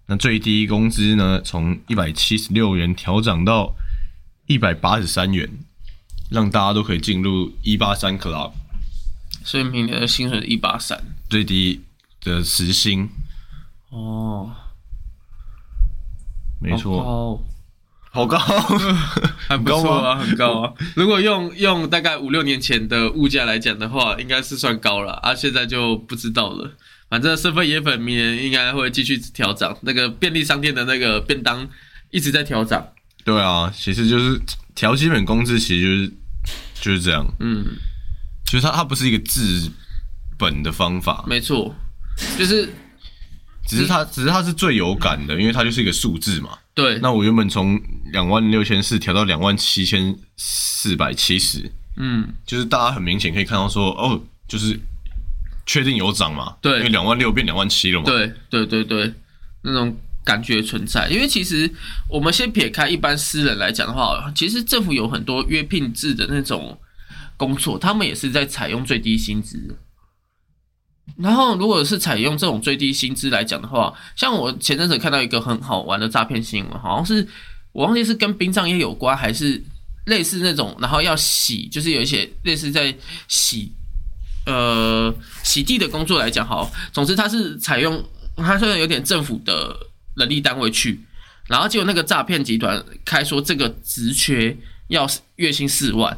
[0.09, 3.75] 那最低工资呢，从一百七十六元调涨到
[4.47, 5.49] 一百八十三元。
[6.31, 8.53] 让大家都可以进入一八三 club，
[9.45, 10.97] 所以明年的薪水是一八三，
[11.29, 11.83] 最低
[12.23, 13.09] 的时薪。
[13.91, 14.49] 哦，
[16.61, 17.45] 没错，
[18.13, 18.39] 好高，
[19.49, 20.73] 还不错啊，很高啊。
[20.95, 25.35] 如果用用大概五六年前的物价来讲的话，应该是算高了啊。
[25.35, 26.71] 现在就不知道了。
[27.09, 31.69] 反正身份野粉明年应该会继续调涨，那个便利商店的那个便当
[32.13, 32.87] 一直在调涨。
[33.25, 34.41] 对啊，其实就是
[34.77, 36.20] 调基本工资，其实就是。
[36.81, 37.65] 就是这样，嗯，
[38.47, 39.71] 其实它它不是一个治
[40.39, 41.75] 本的方法，没错，
[42.39, 42.69] 就是
[43.67, 46.59] 只是它只是它是最有感的，因为它就是一个数字嘛。
[46.75, 47.81] 对，那我原本从
[48.13, 54.79] 两万六千四调到两万七千四百七十，嗯，就是大家很明显可以看到说，哦，就是
[55.67, 59.13] 确定有涨嘛，对，因为两万六变两万七了嘛，对对对对，
[59.63, 59.97] 那种。
[60.25, 61.69] 感觉存在，因为其实
[62.09, 66.79] 我们先撇开一般私人来讲的话，其实政府有很多约聘制的那种
[67.37, 69.79] 工作，他们也是在采用最低薪资。
[71.17, 77.27] 然后，如果是采用这种最低薪资来讲的话，像我前阵子看到一个很好玩的诈骗新闻，好像是
[77.73, 79.61] 我忘记是跟殡葬业有关，还是
[80.07, 82.95] 类似那种，然后要洗，就是有一些类似在
[83.27, 83.73] 洗
[84.47, 88.05] 呃洗地的工作来讲，好，总之它是采用
[88.37, 89.90] 它虽然有点政府的。
[90.21, 91.01] 人力单位去，
[91.49, 94.57] 然后结果那个诈骗集团开说这个职缺
[94.87, 96.17] 要月薪四万，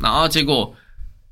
[0.00, 0.74] 然后结果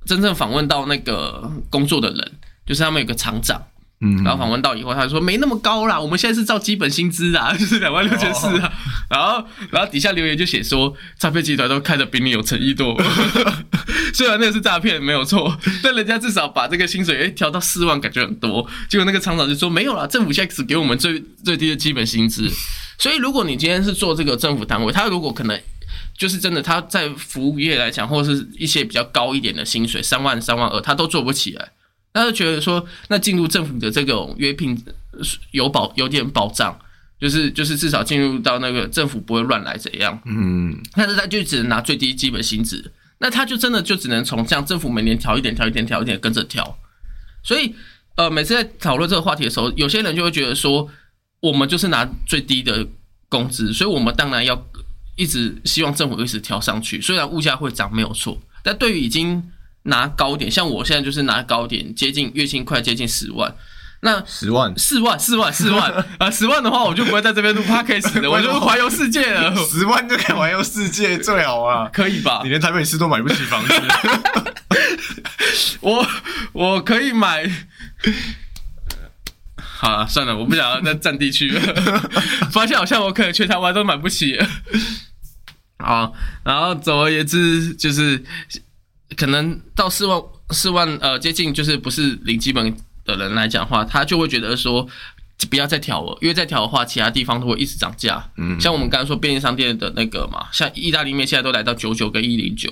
[0.04, 2.32] 真正访问到那个工作的人，
[2.66, 3.62] 就是他们有个厂长，
[4.00, 8.72] 嗯，然后访问到以后，他就说没那么高啦，我们现在是照基本薪资啊， 就是两万六千四啊。
[9.10, 12.96] 然后，然后底下留言就写说，诈骗集团都开的比你有诚意多。
[14.14, 18.64] 虽然那个是诈骗，没有错，但人家至少把这个薪水诶调到四万，感觉很多。
[18.88, 22.48] 结果那个厂长就说没有啦，政府现在只给我们最最低的基本薪资。
[22.98, 25.60] 所以，如果你今天是做这个政府单位，他如果可能
[26.16, 31.72] 就是真的他在服务业来讲，或者是一些比较高一点的薪水，三万、三万二，他都做不起来。
[32.18, 34.76] 他就觉得说，那进入政府的这种约聘
[35.12, 35.20] 呃
[35.52, 36.78] 有保有点保障，
[37.20, 46.78] 就是就是至少进入到那个政府不会乱来怎样，嗯，但是他就只能拿最低基本薪资，那他就真的就只能从这样政府每年调一点调一点调一点跟着调，
[47.42, 47.74] 所以
[48.16, 50.88] 呃每次在讨论这个话题的时候，有些人就会觉得说，
[51.40, 52.86] 我们就是拿最低的
[53.28, 54.66] 工资，所以我们当然要
[55.16, 59.42] 一直希望政府一直调上去，虽然物价会涨没有错，但对于已经
[59.88, 63.54] 拿高点，像我现在就是拿高点，接近月薪快接近十万。
[64.00, 66.30] 那十万，四万，四万，四万啊！
[66.30, 71.90] 十万的话，我就不会在这边录 podcast 了， 我就环游世界了， 十万就可以环游世界，最好啊！
[71.92, 72.48] 可以吧你？
[72.48, 73.74] 连台北市都买不起房子，
[75.80, 76.06] 我
[76.52, 77.50] 我可以买。
[79.56, 81.60] 好了，算了，我不想要再占地区了。
[82.52, 84.38] 发现好像我可能全台湾都买不起。
[85.78, 86.12] 好，
[86.44, 88.22] 然后总而言之，就是
[89.16, 94.86] 可能到四万四万呃接近就是不是零基本的人来讲的话，他就会觉得说
[95.48, 98.28] 不要再调了，因为再调的话，其他地方都会一直涨价。
[98.36, 102.68] 嗯像我们刚才说便利商店的那个嘛，像意大利面现在都来到九九跟一零九，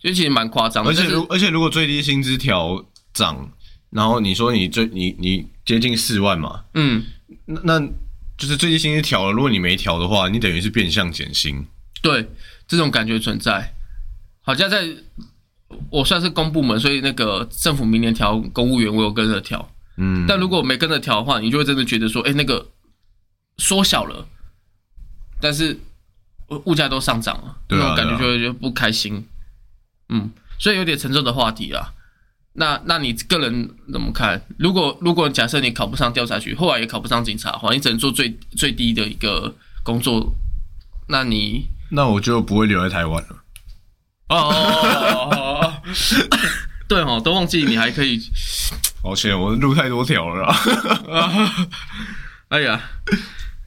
[0.00, 0.90] 就其实蛮夸张的。
[0.90, 3.50] 而且如而且如果最低薪资调涨，
[3.90, 7.04] 然后你说你最你你接近四万嘛，嗯，
[7.46, 7.80] 那那
[8.36, 11.66] 就是最低薪资调了，如果你没调的话，你等于是变相减薪。
[12.00, 12.26] 对，
[12.66, 13.74] 这种感觉存在。
[14.40, 14.86] 好像在
[15.90, 19.70] 我算是公部门，所以那个政府明年调公务员，我有跟着调。
[19.96, 22.66] 嗯，但如果我没跟着调的话，你就会真的觉得说，哎、那个
[23.58, 24.26] 缩小了，
[25.40, 25.78] 但是
[26.50, 29.26] 物物价都上涨了，对啊那种感觉就会就不开心。
[30.08, 31.92] 嗯，所以有点沉重的话题啦。
[32.54, 34.40] 那那你个人怎么看？
[34.58, 40.32] 如果如果假设你考不上调查局，后来也考不上警察的话，你只能做最最低的一个工作，
[41.08, 43.36] 那你那我就不会留在台湾了。
[44.28, 45.82] 哦哦哦哦哦，
[46.88, 48.20] 对哦，都忘记你还可以。
[49.02, 50.56] 抱歉，我录太多条了啦。
[52.48, 52.80] 哎呀，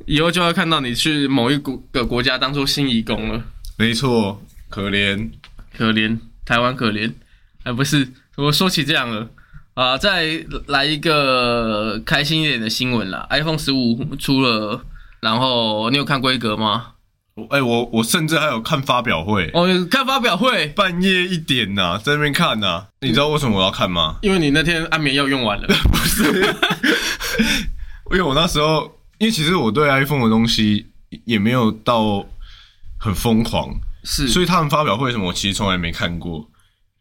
[0.06, 3.42] 以后就要看到你去某一国个国家当做新移工了，
[3.78, 5.30] 没错，可怜。
[5.78, 7.14] 可怜台湾可怜。
[7.64, 9.30] 哎，不是，我说起这样了
[9.74, 14.84] 啊，再来一个开心一点的新闻啦，iPhone 十五出了，
[15.22, 16.94] 然后你有看规格吗？
[17.36, 24.18] 我哎、我我甚至还有看发表会，哦，看发表会，半夜一点呐、在那边看呐、你知道为什么我要看吗？
[24.22, 25.68] 因为你那天安眠药用完了。
[25.92, 26.56] 不是。
[28.12, 28.84] 因为我那时候，
[29.20, 30.88] 因为其实我对 iPhone 的东西
[31.24, 32.26] 也没有到
[33.00, 33.70] 很疯狂，
[34.04, 36.46] 是，所以他们发表会什么，我其实从来没看过，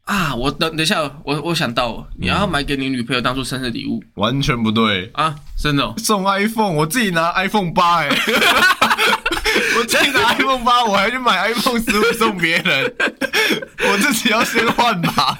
[0.04, 4.00] 啊，我等等一下，我我想到，你要买给你女朋友当做生日礼物。
[4.14, 5.10] 完全不对。
[5.14, 5.92] 啊，真的、哦。
[5.98, 8.08] 送 iPhone，我自己拿 iPhone 八哎、
[9.78, 12.94] 我自己拿 iPhone 八，我还去买 iPhone 十五送别人，
[13.90, 15.38] 我自己要先换吧？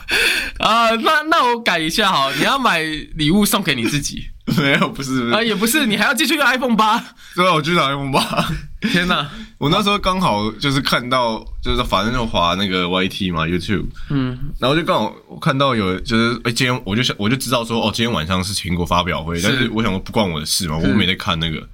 [0.59, 2.81] 啊，那那我改一下好，你要买
[3.15, 4.25] 礼物送给你自己。
[4.59, 6.99] 没有，不是，不啊，是，也不是，你还要继续用 iPhone 八。
[7.37, 8.49] 对啊，我就拿 iPhone 八。
[8.81, 21.65] 天哪，我那时候刚好就是看到，就是反正就滑那个 YT 嘛，YouTube，嗯，然后就刚好我看到有就是，哎、今天我就想我就知道说，哦，今天晚上是苹果发表会，是但是我想说不关我的事嘛，我没在看那个。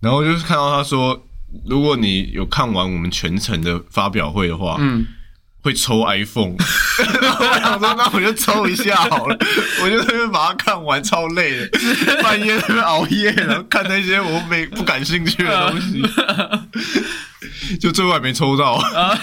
[0.00, 1.22] 然后就是看到他说，
[1.66, 5.06] 如果你有看完我们全程的发表会的话，嗯，
[5.62, 6.54] 会抽 iPhone。
[6.58, 9.36] 我想说，那我就抽一下好了，
[9.82, 16.02] 我就在那边把它看完，超累的，半夜在那边熬夜，然后看那些我没不感兴趣的东西，
[17.80, 18.72] 就最后还没抽到。
[18.72, 19.18] 啊，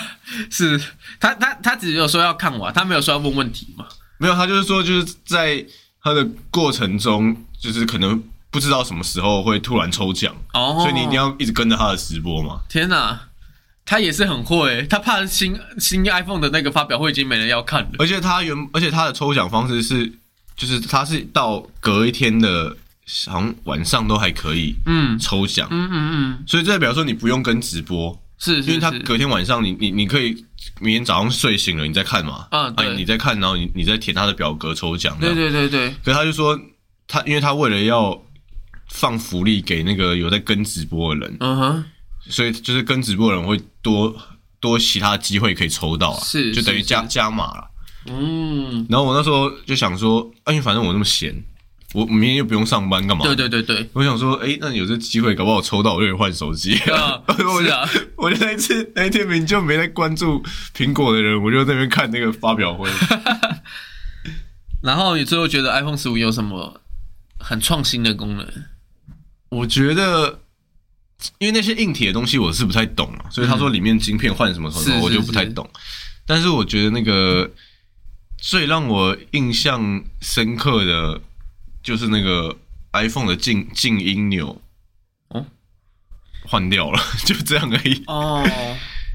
[0.50, 0.80] 是
[1.20, 3.86] 他他他只有说要看完，他没有说要问问题嘛。
[4.18, 5.64] 没有，他就是说，就是在
[6.04, 12.62] 他的过程中，就是可能不知道什么时候会突然抽奖，哦，所以你一定要一直跟着他的直播嘛。
[12.68, 13.20] 天哪，
[13.86, 17.90] 他也是很会，他怕新新 iPhone 的那个发表会已经没人要看了。
[18.00, 20.12] 而且他原，而且他的抽奖方式是，
[20.56, 22.76] 就是他是到隔一天的，
[23.28, 25.18] 好像晚上都还可以嗯。
[25.20, 30.46] 抽奖，嗯嗯嗯，所以这代表说你不用跟直播，是是因为他隔天晚上你你你可以
[30.80, 32.96] 明天早上睡醒了你再看嘛，啊对。
[32.96, 36.60] 你再看，然后你你再填他的表格抽奖，对对对对，可他就说，
[37.08, 38.20] 他因为他为了要
[38.90, 41.86] 放福利给那个有在跟直播的人，嗯哼，
[42.28, 44.16] 所以就是跟直播的人会多
[44.60, 47.66] 多其他机会可以抽到啊，是是就等于加是加码了。
[48.08, 51.36] 嗯，然后我那时候就想说，啊，因为反正我那么闲，
[51.94, 53.24] 我明天又不用上班，干嘛？
[53.26, 56.76] 对对对对，我想说，哎、那你有这机会，搞不好我抽到我就可以换手机。
[56.92, 60.44] 啊 我就是啊，我就那一次那一天明明就没在关注
[60.76, 62.90] 苹果的人，我就在那边看那个发表会。
[64.82, 66.82] 然后你最后觉得 iPhone 十五有什么
[67.38, 68.48] 很创新的功能？
[69.50, 70.40] 我觉得，
[71.40, 75.70] 因为那些硬体的东西我是不太懂啊，所以他说里面晶片换什么什么，我就不太懂。
[76.26, 77.50] 但是我觉得那个
[78.38, 81.20] 最让我印象深刻的，
[81.82, 82.56] 就是那个
[82.94, 84.62] iPhone 的静静音钮，
[85.30, 85.46] 哦，
[86.46, 88.04] 换掉了， 就这样而已。
[88.06, 88.44] 哦，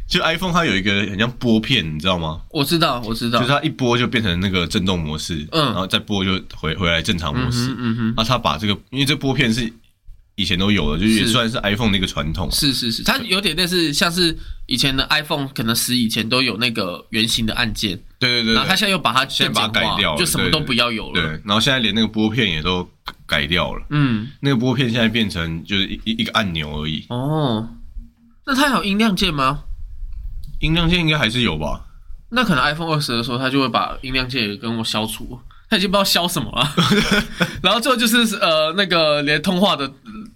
[0.08, 2.42] 就 iPhone 它有一个很像拨片，你知道吗？
[2.50, 7.68] 我知道，我知道就是，它一拨就变成那个震动模式，嗯然后再拨就回回来正常模式。
[7.70, 9.72] 嗯嗯哼，那他把这个，因为这拨片是
[10.36, 12.50] 以前都有了，就是也算是 iPhone 那个传统。
[12.50, 21.30] 是是是，它有点类似，像是以前的 iPhone 可能十以前都有那个圆形的按键，对对对对，然后它现在又把它现在把它改掉了就什么都不要有了对，了。
[21.44, 22.88] 然后现在连那个拨片也都
[23.26, 27.68] 改掉了，嗯，那个拨片现在变成就是一一一个按钮而已，哦，
[28.46, 29.60] 那它有音量键吗？
[30.60, 31.84] 音量键应该还是有吧？
[32.30, 36.74] 那可能 iPhone 二十的时候，它就会把音量键也跟我消除，它已经不知道消什么了。
[37.62, 39.86] 然后最后就是呃，那个连通话的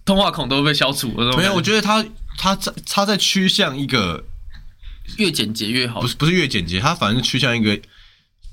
[0.09, 1.37] 通话孔都被消除了。
[1.37, 2.03] 没有，我觉觉得它
[2.39, 4.25] 它在它在趋向一个
[5.19, 6.09] 越简洁越好不。
[6.09, 7.79] 是不是越简洁，它反正是趋向一个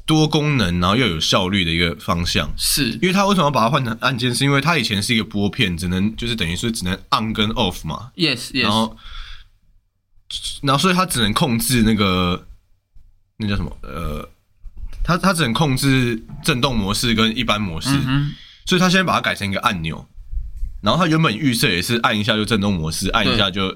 [0.06, 2.54] 多功能然后又有效率的一个方向。
[2.58, 4.36] 是因为它为什么要把它换成按键？
[4.36, 8.98] 是因为它以前是一个拨片，只能就是等于说只能 on 跟 off 嘛，，yes 然后，
[10.62, 12.46] 然后所以它只能控制那个
[13.38, 13.78] 那叫什么？
[13.82, 14.30] 呃，
[15.06, 18.34] 它它只能控制震动模式跟一般模式，嗯
[18.66, 20.06] 所以它现在把它改成一个按钮。
[20.82, 23.76] 然后它原本预设也是按一下就震动模式，按一下就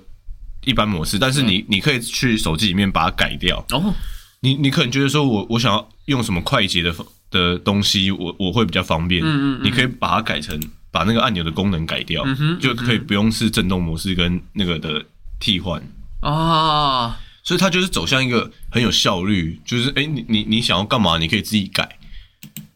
[0.65, 3.65] 一般模式，但是你你可以去手机里面把它改掉。
[3.69, 3.93] 哼，哦，
[4.41, 6.93] 你你可能觉得说我我想要用什么快捷的
[7.31, 9.23] 的东西，我我会比较方便。
[9.23, 10.59] 嗯嗯嗯你可以把它改成
[10.91, 12.23] 把那个按钮的功能改掉，
[12.59, 15.03] 就可以不用是震动模式跟那个的
[15.39, 15.81] 替换。
[16.21, 21.98] 啊，所以它就是走向一个很有效率，就是哎、诶你你你想要干嘛，你可以自己改。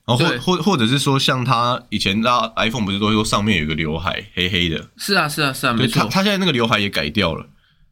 [0.06, 6.02] 然后或或或者是说，像他以前那 iPhone 不是都说上面有个刘海黑黑的，是啊是啊是啊，没错。
[6.02, 7.48] 对它它现在那个刘海也改掉了，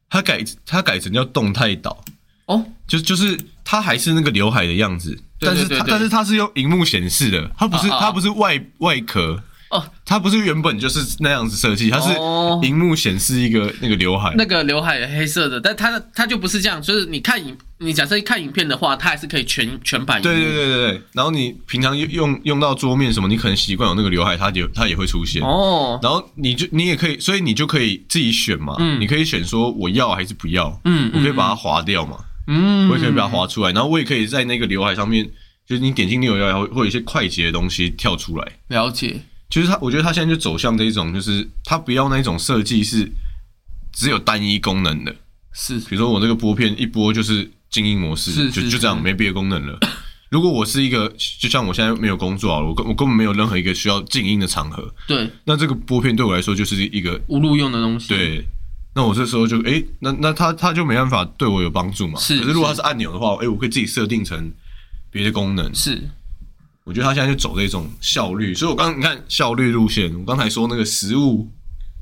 [0.09, 2.03] 他改他改成叫动态岛，
[2.47, 5.79] 哦，就就是他还是那个刘海的样子，但是对对对对。
[5.79, 7.99] 它但是他是用荧幕显示的，它不是啊啊。
[8.01, 12.59] 它不是外外壳，哦，它不是原本就是那样子设计，它是哦。
[12.61, 20.21] 荧幕显示一个那个刘海，那个刘海黑色的，但它它就不是这样，就是你看影，你假设看影片的话，它还是可以全全版。
[20.21, 25.41] 对对对对对，然后你平常用用用到桌面什么，你可能习惯有那个刘海，它也它也会出现。
[25.41, 28.99] 哦，然后你就你也可以，所以你就可以自己选嘛，嗯。
[28.99, 35.25] 你可以选说我要还是不要，嗯我可以把它划掉嘛，嗯，我也可以把它划出来，然后我也可以在那个刘海上面，
[35.65, 39.21] 就是你点进那个刘海会会有一些快捷的东西跳出来，了解。
[39.51, 43.11] 就是它，我觉得它现在就走向这一种，就是它不要那一种设计是
[43.93, 45.13] 只有单一功能的，
[45.51, 49.77] 是比如说我这个拨片一拨就是静音模式，是就就这样没别的功能了。
[50.29, 58.45] 如果我是一个，就像我现在没有工作好了，我根我根本没有任何一个需要静音的场合，对那这个拨片对我来说就是一个无路用的东西。，对。
[58.93, 62.19] 那我这时候就诶，那那它它就没办法对我有帮助嘛。
[62.19, 64.51] 是可是如果它是是按钮的话，诶，我可以自己设定成
[65.09, 65.73] 别的功能。
[65.73, 66.09] 是
[66.83, 71.49] 我觉得他现在就走这种效率，所以我刚你看效率路线，我刚才说那个食物，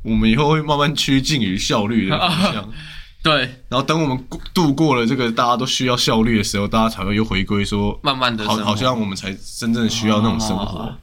[0.04, 2.70] 我们以后会慢慢趋近于效率的方向。
[3.22, 10.80] 对，然后等我们过度过了这个大家都需要效率的时候，大家才会又回归说，慢慢的好，好像我们才真正需要那种生活。
[10.80, 10.98] 哦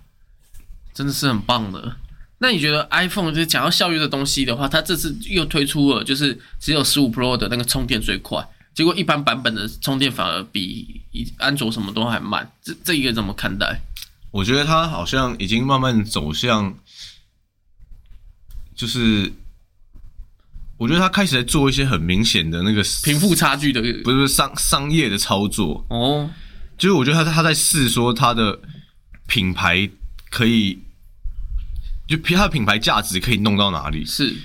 [0.94, 1.94] 真的是很棒的。
[2.38, 8.42] 那你觉得 iPhone 就是讲到效率的东西的话，它这次又推出了就是只有十五 Pro 的那个充电最快，
[8.76, 11.00] 结果一般版本的充电反而比
[11.38, 13.80] 安卓什么都还慢，这这一个怎么看待？
[14.30, 16.76] 我觉得它好像已经慢慢走向，
[18.74, 19.32] 就是
[20.76, 26.28] 我觉得它开始在做一些很明显的那个贫富差距的不是商商业的操作，哦，
[26.76, 28.60] 就是我觉得他他在试说他的
[29.26, 29.88] 品牌
[30.28, 30.78] 可以，
[32.06, 34.04] 就他的品牌价值可以弄到哪里。
[34.04, 34.36] 是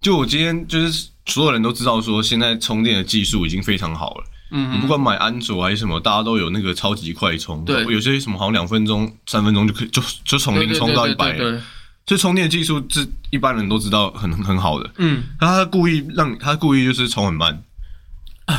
[0.00, 4.24] 就我今天就是所有人都知道说，现在充电的技术已经非常好了。
[4.54, 7.64] 嗯你不管买安卓还是什么，大家都有那个超级快充。
[7.64, 11.38] 对有些什么好像两分钟、三分钟就可以就就从零充到一百了。
[11.38, 11.60] 对
[12.04, 14.90] 所以充电技术是一般人都知道很很好的。
[14.98, 17.62] 嗯，那他故意让他故意就是充很慢，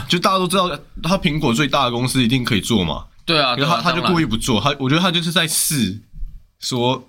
[0.07, 0.69] 就大家都知道，
[1.03, 3.03] 他苹果最大的公司一定可以做嘛。
[3.25, 5.99] 对啊，对啊然后他他就故意不做，他我觉得他就是在试，
[6.59, 7.07] 说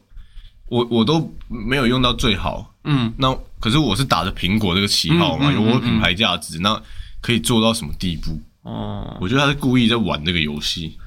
[0.66, 3.34] 我我都没有用到最好，嗯那
[3.64, 6.78] 可是我是打着苹果这个旗号嘛，有我的嗯品牌价值，那
[7.22, 8.38] 可以做到什么地步？
[8.60, 10.98] 哦，我觉得他是故意在玩这个游戏，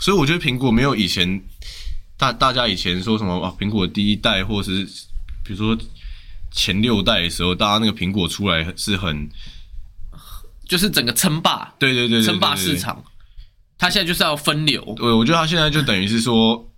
[0.00, 1.40] 所以我觉得苹果没有以前
[2.18, 4.84] 大大家以前说什么啊，苹果第一代或是
[5.44, 5.78] 比如说
[6.50, 9.30] 前六代的时候，大家那个苹果出来是很
[10.66, 13.00] 就是整个称霸，对对对对对称霸市场。
[13.78, 16.68] 他现在就是要分流，对，我觉得他现在就等于是说。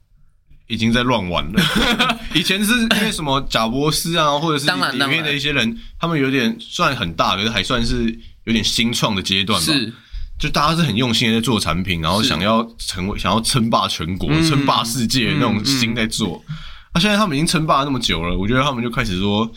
[0.66, 1.62] 已经在乱玩了。
[2.34, 9.72] 以前是因为什么贾博士啊，或者是里面的一些人，他们有点算很大，可是还算是有点新创的阶段吧。
[9.72, 9.92] 是
[10.36, 16.44] 就大家是很用心的在做产品，然后想要成为想要称霸全国、嗯称霸世界那种心在做。
[16.92, 19.50] 那、现在他们已经称霸了那么久了，我觉得他们就开始说，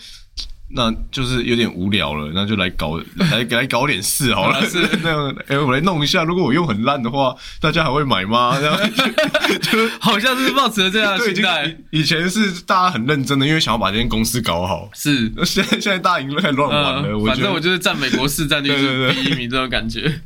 [0.70, 4.66] 那就是有点无聊了，那就来搞 来来搞点事好了。
[4.70, 8.58] 是 那样，哎、我来弄一下，如果我用很烂的话，大家还会买吗？
[8.60, 8.78] 这样
[9.62, 14.90] 就好像是抱持了这样的心态，以以前是大家很认真的，因为想要把这间公司搞好。
[14.94, 20.22] 是现在现在大家已经开始乱玩了，嗯，我觉得反正我就是占美国市占率是第一名这种感觉。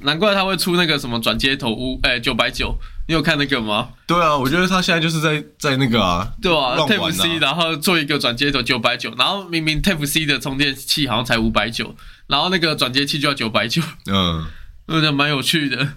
[0.00, 2.76] 难怪他会出那个什么转接头屋，哎，九百九，
[3.08, 3.88] 你有看那个吗？
[4.06, 7.38] 对啊，我觉得他现在就是在在那个啊，对啊，Type C，啊。
[7.40, 11.96] 然后做一个转接头九百九，然后明明 Type C 的充电器好像才五百九，
[12.26, 14.44] 然后那个转接器就要九百九，嗯，
[14.88, 15.88] 我觉得蛮有趣的。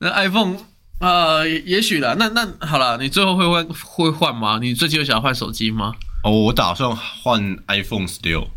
[0.00, 0.56] 那 iPhone
[0.98, 4.58] 呃，也也许啦，那那好了，你最后会换会换吗？
[4.60, 5.94] 你最近有想要换手机吗？
[6.24, 8.50] 哦，我打算换 iPhone 十六，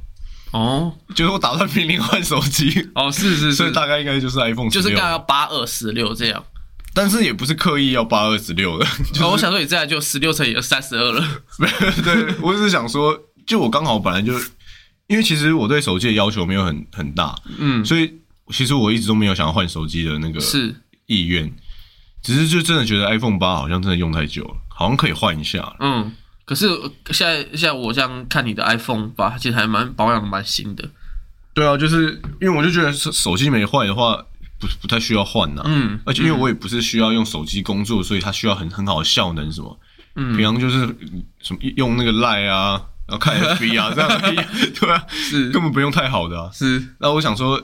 [0.51, 6.43] 哦就是我打算明年换手机，哦，是是是，所以大概应该就是 iPhone 十六，就是大概八二十六这样。
[6.93, 8.85] 但是也不是刻意要八二十六的，
[9.21, 11.25] 哦，我想说你这样就十六乘以三十二了。
[12.03, 14.33] 对我只是想说，就我刚好本来就，
[15.07, 18.13] 因为其实我对手机的要求没有很很大，嗯，所以
[18.49, 20.75] 其实我一直都没有想要换手机的那个是
[21.07, 21.51] 意愿，
[22.21, 25.75] 只是就真的觉得 iPhone 八好像真的用太久了，好像可以换一下。
[25.79, 26.11] 嗯。
[26.45, 26.67] 可是
[27.11, 30.83] 现在现在我这样看你的 iPhone 八，其实还蛮保养的蛮新的。
[31.53, 34.21] 对啊，就是因为我就觉得手手机没坏的话，
[34.67, 39.79] 不不太需要换呐、嗯，而且因为我也不是需要用手机工作，所以它需要很很好的效能什么。
[40.15, 40.79] 嗯平常就是
[41.41, 44.35] 什么用那个 Line 啊，然后看 FB 啊这样而已，
[44.79, 46.49] 对啊，是根本不用太好的啊。
[46.53, 47.61] 是，那我想说，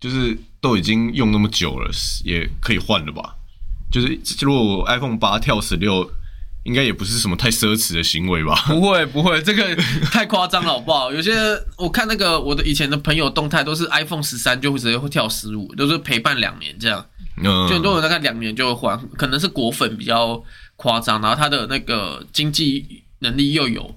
[0.00, 1.90] 就是都已经用那么久了，
[2.24, 3.36] 也可以换了吧？
[3.90, 6.10] 就是如果我 iPhone 八跳十六，
[6.64, 8.54] 应该也不是什么太奢侈的行为吧？
[8.68, 9.76] 不会不会，这个
[10.10, 11.12] 太夸张了好不好？
[11.12, 11.32] 有些
[11.76, 17.06] 我看那个我的以前的朋友动态都是 iPhone 十三就会直接会跳十五，都是陪伴两年这样，
[17.36, 20.42] 嗯，就很多人大概两年就会换，可能是果粉比较
[20.76, 23.94] 夸张，然后他的那个经济能力又有，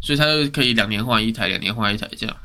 [0.00, 2.36] 所以他就可以两年换一台，两年换一台这样。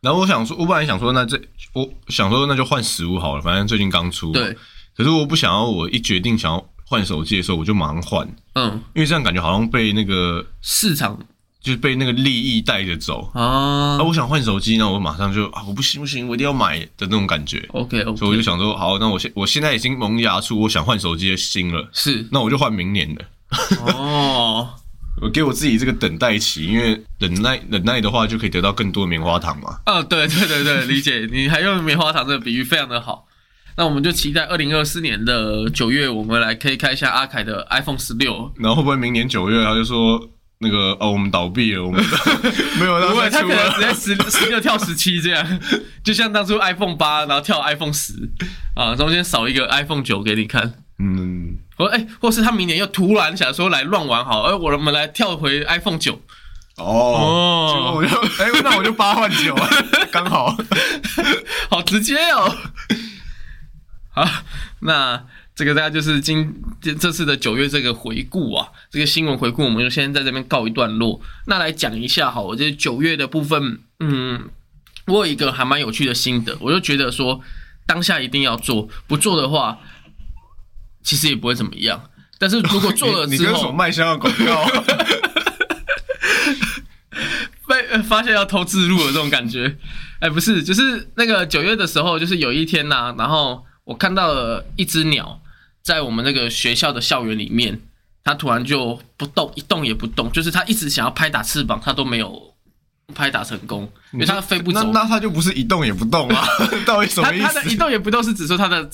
[0.00, 1.38] 然后我想说，我本来想说，那这
[1.74, 4.32] 我想说那就换十五好了，反正最近刚出。
[4.32, 4.56] 对，，
[4.96, 11.16] 可是我不想要，我一决定想要换手机的时候，我就马上换，嗯，因为这样感觉好像被那个市场
[11.62, 13.30] 就是被那个利益带着走。
[13.32, 17.64] 啊啊，我想换手机，那我马上就啊，我不行不行，我一定要买的那种感觉。
[17.72, 23.24] ，OK 所以我就想说，好，那我现我现在已经萌芽出我想换手机的心了，是那我就换明年的。
[23.84, 24.68] 哦，
[25.22, 29.78] 我给我自己这个等待期，因为忍耐忍耐的话，就可以得到更多棉花糖嘛。
[29.86, 31.28] 哦，对对对对，理解。
[31.30, 33.26] 你还用棉花糖这个比喻非常的好。
[33.76, 38.52] 那我们就期待二零二四年的九月，我们来可以看一下阿凯的 iPhone 十六。
[38.58, 40.20] 然后会不会明年九月他就说
[40.58, 42.04] 那个哦，我们倒闭了，我们
[42.78, 43.94] 没有不他可能直了。
[43.94, 45.60] 接十十六跳十七这样，
[46.04, 48.12] 就像当初 iPhone 八，然后跳 iPhone 十
[48.76, 50.74] 啊，中间少一个 iPhone 九给你看。
[50.98, 56.20] 嗯，或哎、或是他明年又突然想说来乱玩好，哎、我们来跳回 iPhone 九。
[56.76, 59.54] 哦，我就哎，那我就八换九，
[60.12, 60.54] 刚好。
[61.70, 62.54] 好直接哦。
[64.24, 64.42] 好，
[64.80, 71.20] 那这个大家就是今这这次的九月这个回顾啊，这个新闻回顾，我们就先在这边告一段落。
[71.46, 74.50] 那来讲一下好，我这九月的部分，嗯，
[75.06, 77.40] 我有一个还蛮有趣的心得，我就觉得说
[77.86, 79.78] 当下一定要做，不做的话，
[81.02, 82.10] 其实也不会怎么样。
[82.38, 84.66] 但是如果做了之你你跟什么，卖香的广告？
[87.68, 89.76] 被呃发现要偷自入的这种感觉。
[90.18, 95.40] 哎，不是，就是那个九月的时候，就是有一天呐、然后我看到了一只鸟
[95.82, 97.80] 在我们那个学校的校园里面，
[98.22, 102.54] 它突然就不动，一动也不动，就是它一直想要拍打翅膀，它都没有
[103.14, 104.82] 拍打成功，因为它飞不走。
[104.84, 106.46] 那那它就不是一动也不动啊？
[106.86, 107.76] 到底什么意它它的一？
[107.76, 108.88] 动也不动是指说它的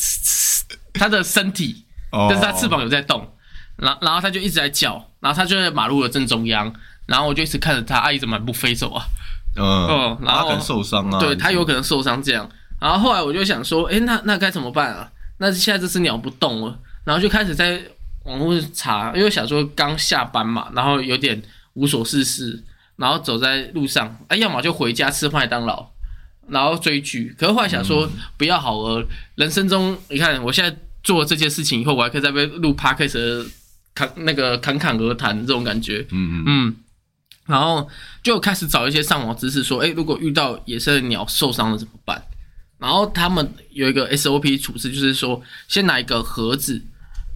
[0.94, 3.28] 它的身体，哦但是它翅膀有在动，
[3.76, 6.72] 然后然后它就一直在叫，然后它就在马路的正中央，
[7.06, 9.04] 然后我就一直看着它，啊，一直满步飞走啊。
[9.58, 11.18] 嗯哦，然后他可能受伤啊。
[11.18, 12.48] 对他有可能受伤这样。
[12.80, 15.10] 然后后来我就想说，哎，那那该怎么办啊？
[15.38, 17.80] 那现在这只鸟不动了，然后就开始在
[18.24, 21.40] 网络查，因为想说刚下班嘛，然后有点
[21.74, 22.62] 无所事事，
[22.96, 25.86] 然后走在路上，哎，要么就回家吃麦当劳，
[26.48, 27.34] 然后追剧。
[27.38, 29.06] 可是后来想说，不要好了，
[29.36, 33.46] 人生中你看我现在做这件事情以后，我还可以在被录 podcast 的
[33.94, 36.06] 侃那个侃侃而谈这种感觉。
[36.10, 36.76] 嗯嗯嗯，
[37.46, 37.88] 然后
[38.22, 42.22] 就开始找一些上网知识，说，哎，如果遇到野生的鸟受伤了怎么办？
[42.78, 46.82] 然后他们有一个 SOP 处置，就是说，先拿一个盒子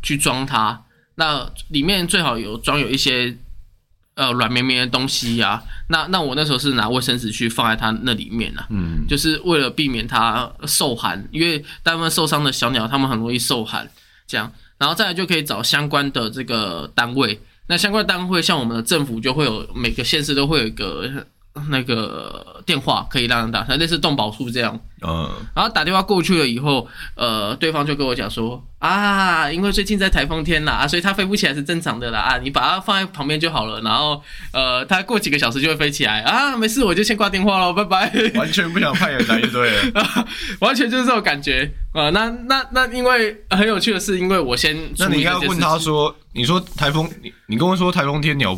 [0.03, 0.82] 去装它，
[1.14, 3.36] 那里面最好有装有一些
[4.14, 9.07] 呃软绵绵的东西呀、那那我那时候是拿卫生纸去放在它那里面啊，嗯。
[9.09, 13.91] 就是为了避免它受寒，因为大部分受伤的小鸟，它们很容易受寒，
[14.26, 17.41] 这样，然后再来就可以找相关的这个单位。
[17.66, 21.24] 那相关单位像我们的政府就会有每个县市都会有一个
[21.69, 24.79] 那个电话可以让人打，类似动保处这样。
[25.03, 34.23] 嗯然后打电话过去了以后，呃，对方就跟我讲说啊，因为最近在台风天啦，啊，所以它飞不起来是正常的啦，啊，你把它放在旁边就好了，然后
[34.53, 38.13] 呃，它过几个小时就会飞起来啊，没事，我就先挂电话喽，拜拜。
[38.35, 40.27] 完全不想派人来就对了。
[40.61, 48.55] 完全就是这种感觉啊、呃那那那，因为很有趣的是，因为我先那你应该问他，说，你说台风，你你跟我说台风天鸟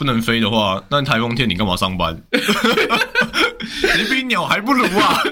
[0.00, 2.16] 不能飞的话，那台风天你干嘛上班？
[2.32, 5.22] 你比鸟还不如啊！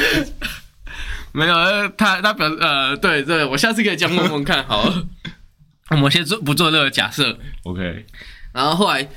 [1.32, 5.06] 没有，呃他他表呃，对对，我下次可以这样问问看，好了，
[5.88, 8.04] 我们先做不做这个假设，OK，
[8.52, 9.08] 然后后来，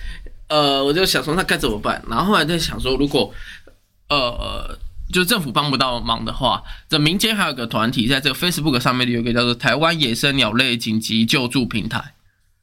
[0.48, 2.02] 呃，我就想说那该怎么办？
[2.10, 3.34] 然后后来在想说，如果
[4.08, 4.80] 呃，
[5.12, 12.14] 就政府帮不到忙的话，这民间还有个团体在这个 Facebook 上面有一个叫做台湾野生鸟类紧急救助平台，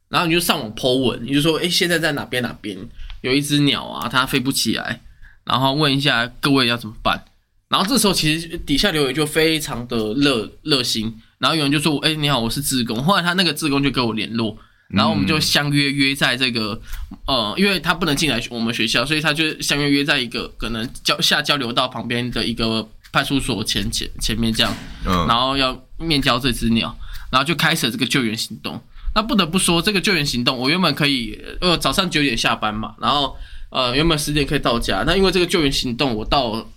[0.09, 2.79] 然后你就上网 Po 文，你就说，哎，现在在哪边哪边
[3.23, 5.01] 有一只鸟啊，它飞不起来，
[5.45, 7.25] 然后问一下各位要怎么办。
[7.69, 14.57] 然后这时候其实底下留言就非常的热热心，然后有人就说：“哎、你好，我是志工。”后来他那个志工就跟我联络，
[14.89, 16.81] 然后我们就相约约在这个
[17.27, 24.73] 呃，因为他不能进来我们学校，所以他就相约约在一个可能交下交流道旁边的一个派出所前前前面这样，
[25.05, 26.97] 嗯然后要面交这只鸟，
[27.33, 28.81] 然后就开始这个救援行动。
[29.17, 33.35] 那不得不说，这个救援行动，我原本可以呃早上九点下班嘛，然后
[33.71, 36.69] 呃原本十点可以到家，那因为这个救援行动，我到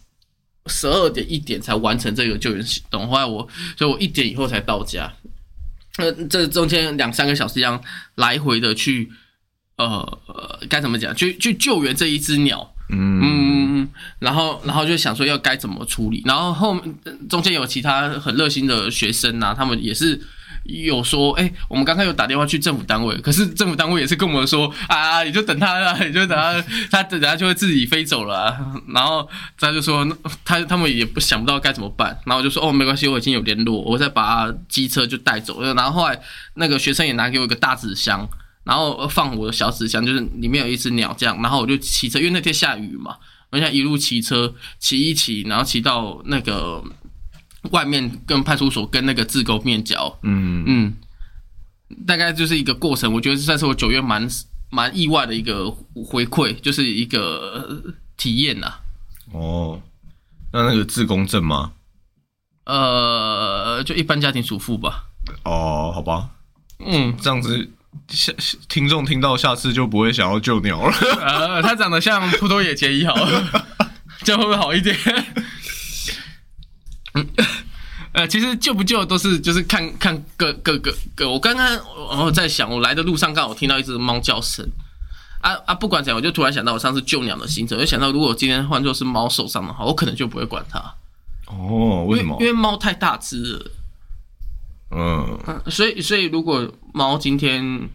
[0.68, 3.46] 十二点一点才完成这个救援行动，后来我
[3.78, 5.12] 所以我一点以后才到家，
[5.98, 7.82] 呃这中间两三个小时这样
[8.16, 9.12] 来回的去
[9.76, 9.86] 呃
[10.28, 13.20] 呃该怎么讲，去去救援这一只鸟，嗯。
[13.22, 16.96] 嗯，然后然后就想说要该怎么处理，然后后面
[17.30, 20.20] 中间有其他很热心的学生啊，他们也是
[20.64, 28.58] 有说，哎、我们刚刚有打电话去政府单位，可是政府单位也是跟我们说啊，你就等他啊，你就等他， 他等下就会自己飞走了、
[28.88, 30.08] 然后他就说
[30.44, 36.20] 他他们也不想不到该怎么办，然后我就说哦没关系，我已经有联络，我再把机车就带走了，然后后来
[36.56, 38.28] 那个学生也拿给我一个大纸箱。
[38.66, 43.16] 然后放我的小纸箱，就是里面有一只鸟这样，然后我就骑车，因为那天下雨嘛，
[43.50, 46.84] 我想一路骑车骑一骑，然后骑到那个
[47.72, 50.94] 外面跟派出所跟那个自沟面交，嗯嗯，
[52.08, 53.14] 大概就是一个过程。
[53.14, 54.28] 我觉得算是我九月蛮
[54.70, 55.70] 蛮意外的一个
[56.06, 58.74] 回馈，就是一个呃体验呐、
[59.34, 59.82] 哦，
[60.54, 61.74] 那那个自公证吗？
[62.66, 65.06] 呃，就一般家庭主妇吧，
[65.44, 66.30] 哦，好吧，
[66.78, 67.68] 嗯，这样子
[68.10, 68.32] 下
[68.68, 70.96] 听众听到下次就不会想要救鸟了。
[71.20, 73.66] 呃，它长得像普通野结衣好了，
[74.24, 74.96] 这样会不会好一点？
[77.16, 77.28] 嗯，
[78.20, 81.30] 呃，其实救不救都是就是看看各各个各。
[81.30, 84.70] 我刚刚我在想，我来的路上刚好听到一只猫叫声。
[85.40, 85.74] 啊啊！
[85.74, 90.80] 不管怎样，我就突然想到我上次救鸟的行程，我就想到如果今天换作是猫受伤的话，我可能就不会管它，
[91.46, 92.48] 哦，为什么因？
[92.48, 93.72] 为猫太大只了。
[94.92, 97.90] 嗯，嗯，所以所以如果猫今天，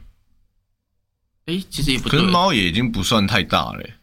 [1.44, 2.18] 哎，其实也不对。
[2.18, 3.94] 可是猫也已经不算太大了欸。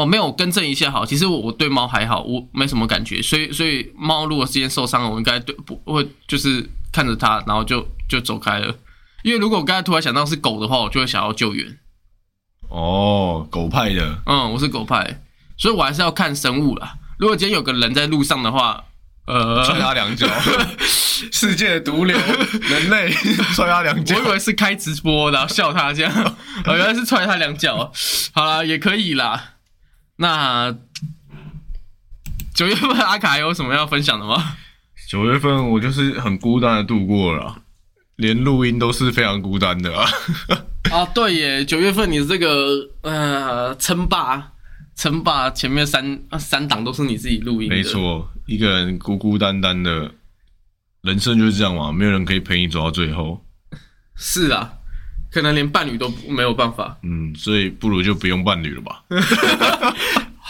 [0.00, 8.74] 哦，没有更正一下好，其实我我对猫还好，我没什么感觉，所以所以猫如果今天受伤了，我应该对不会就是看着它，然后就就走开了。
[9.22, 11.78] 因为如果我刚才突然想到是狗的话，我就会想要救援。
[12.68, 15.22] 哦，狗派的，嗯，我是狗派，
[15.58, 16.94] 所以我还是要看生物啦。
[17.18, 18.84] 如果今天有个人在路上的话，
[19.26, 20.26] 呃，踹他两脚，
[21.30, 22.16] 世界的毒瘤，
[22.68, 23.10] 人类
[23.54, 24.28] 踹他两脚我以。
[24.32, 26.12] 为是开直播，然后笑他这样，
[26.64, 27.92] 哦，原来是踹他两脚。
[28.32, 29.56] 好啦，也可以啦。
[30.20, 30.76] 那
[32.54, 34.58] 九月份阿卡还有什么要分享的吗？
[35.08, 37.62] 九月份我就是很孤单的度过了啊，
[38.16, 40.06] 连录音都是非常孤单的啊。
[40.92, 44.52] 啊，对耶，九月份你这个呃称霸，
[44.94, 50.12] 称霸前面三三档都是你自己录音的，没，错，一个人孤孤单单的，
[51.00, 53.42] 人生就是这样嘛，没有人可以陪你走到最后。
[54.16, 54.70] 是啊，
[55.32, 56.98] 可能连伴侣都没有办法。
[57.04, 59.02] 嗯，所以不如就不用伴侣了吧。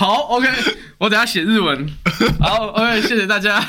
[0.00, 0.48] 好，OK，
[0.96, 1.86] 我等下写日文。
[2.40, 3.62] 好，OK，谢谢大家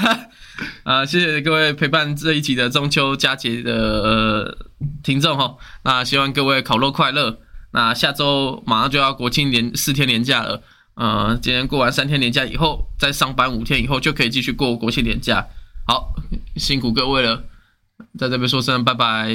[0.84, 4.58] 啊，谢谢各位陪伴这一集的中秋佳节的、呃、
[5.04, 5.58] 听众哈。
[5.84, 7.38] 那希望各位烤肉快乐。
[7.74, 10.64] 那下周马上就要国庆连四天连假了，
[10.94, 15.46] 呃，今天过完三天连假以后，再上班五天以后就可以继续过国庆连假。
[15.86, 16.14] 好，
[16.56, 17.44] 辛苦各位了，
[18.18, 19.28] 在这边说声拜拜，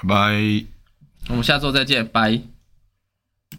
[0.00, 0.64] 拜拜。
[1.28, 2.40] 我们下周再见，拜。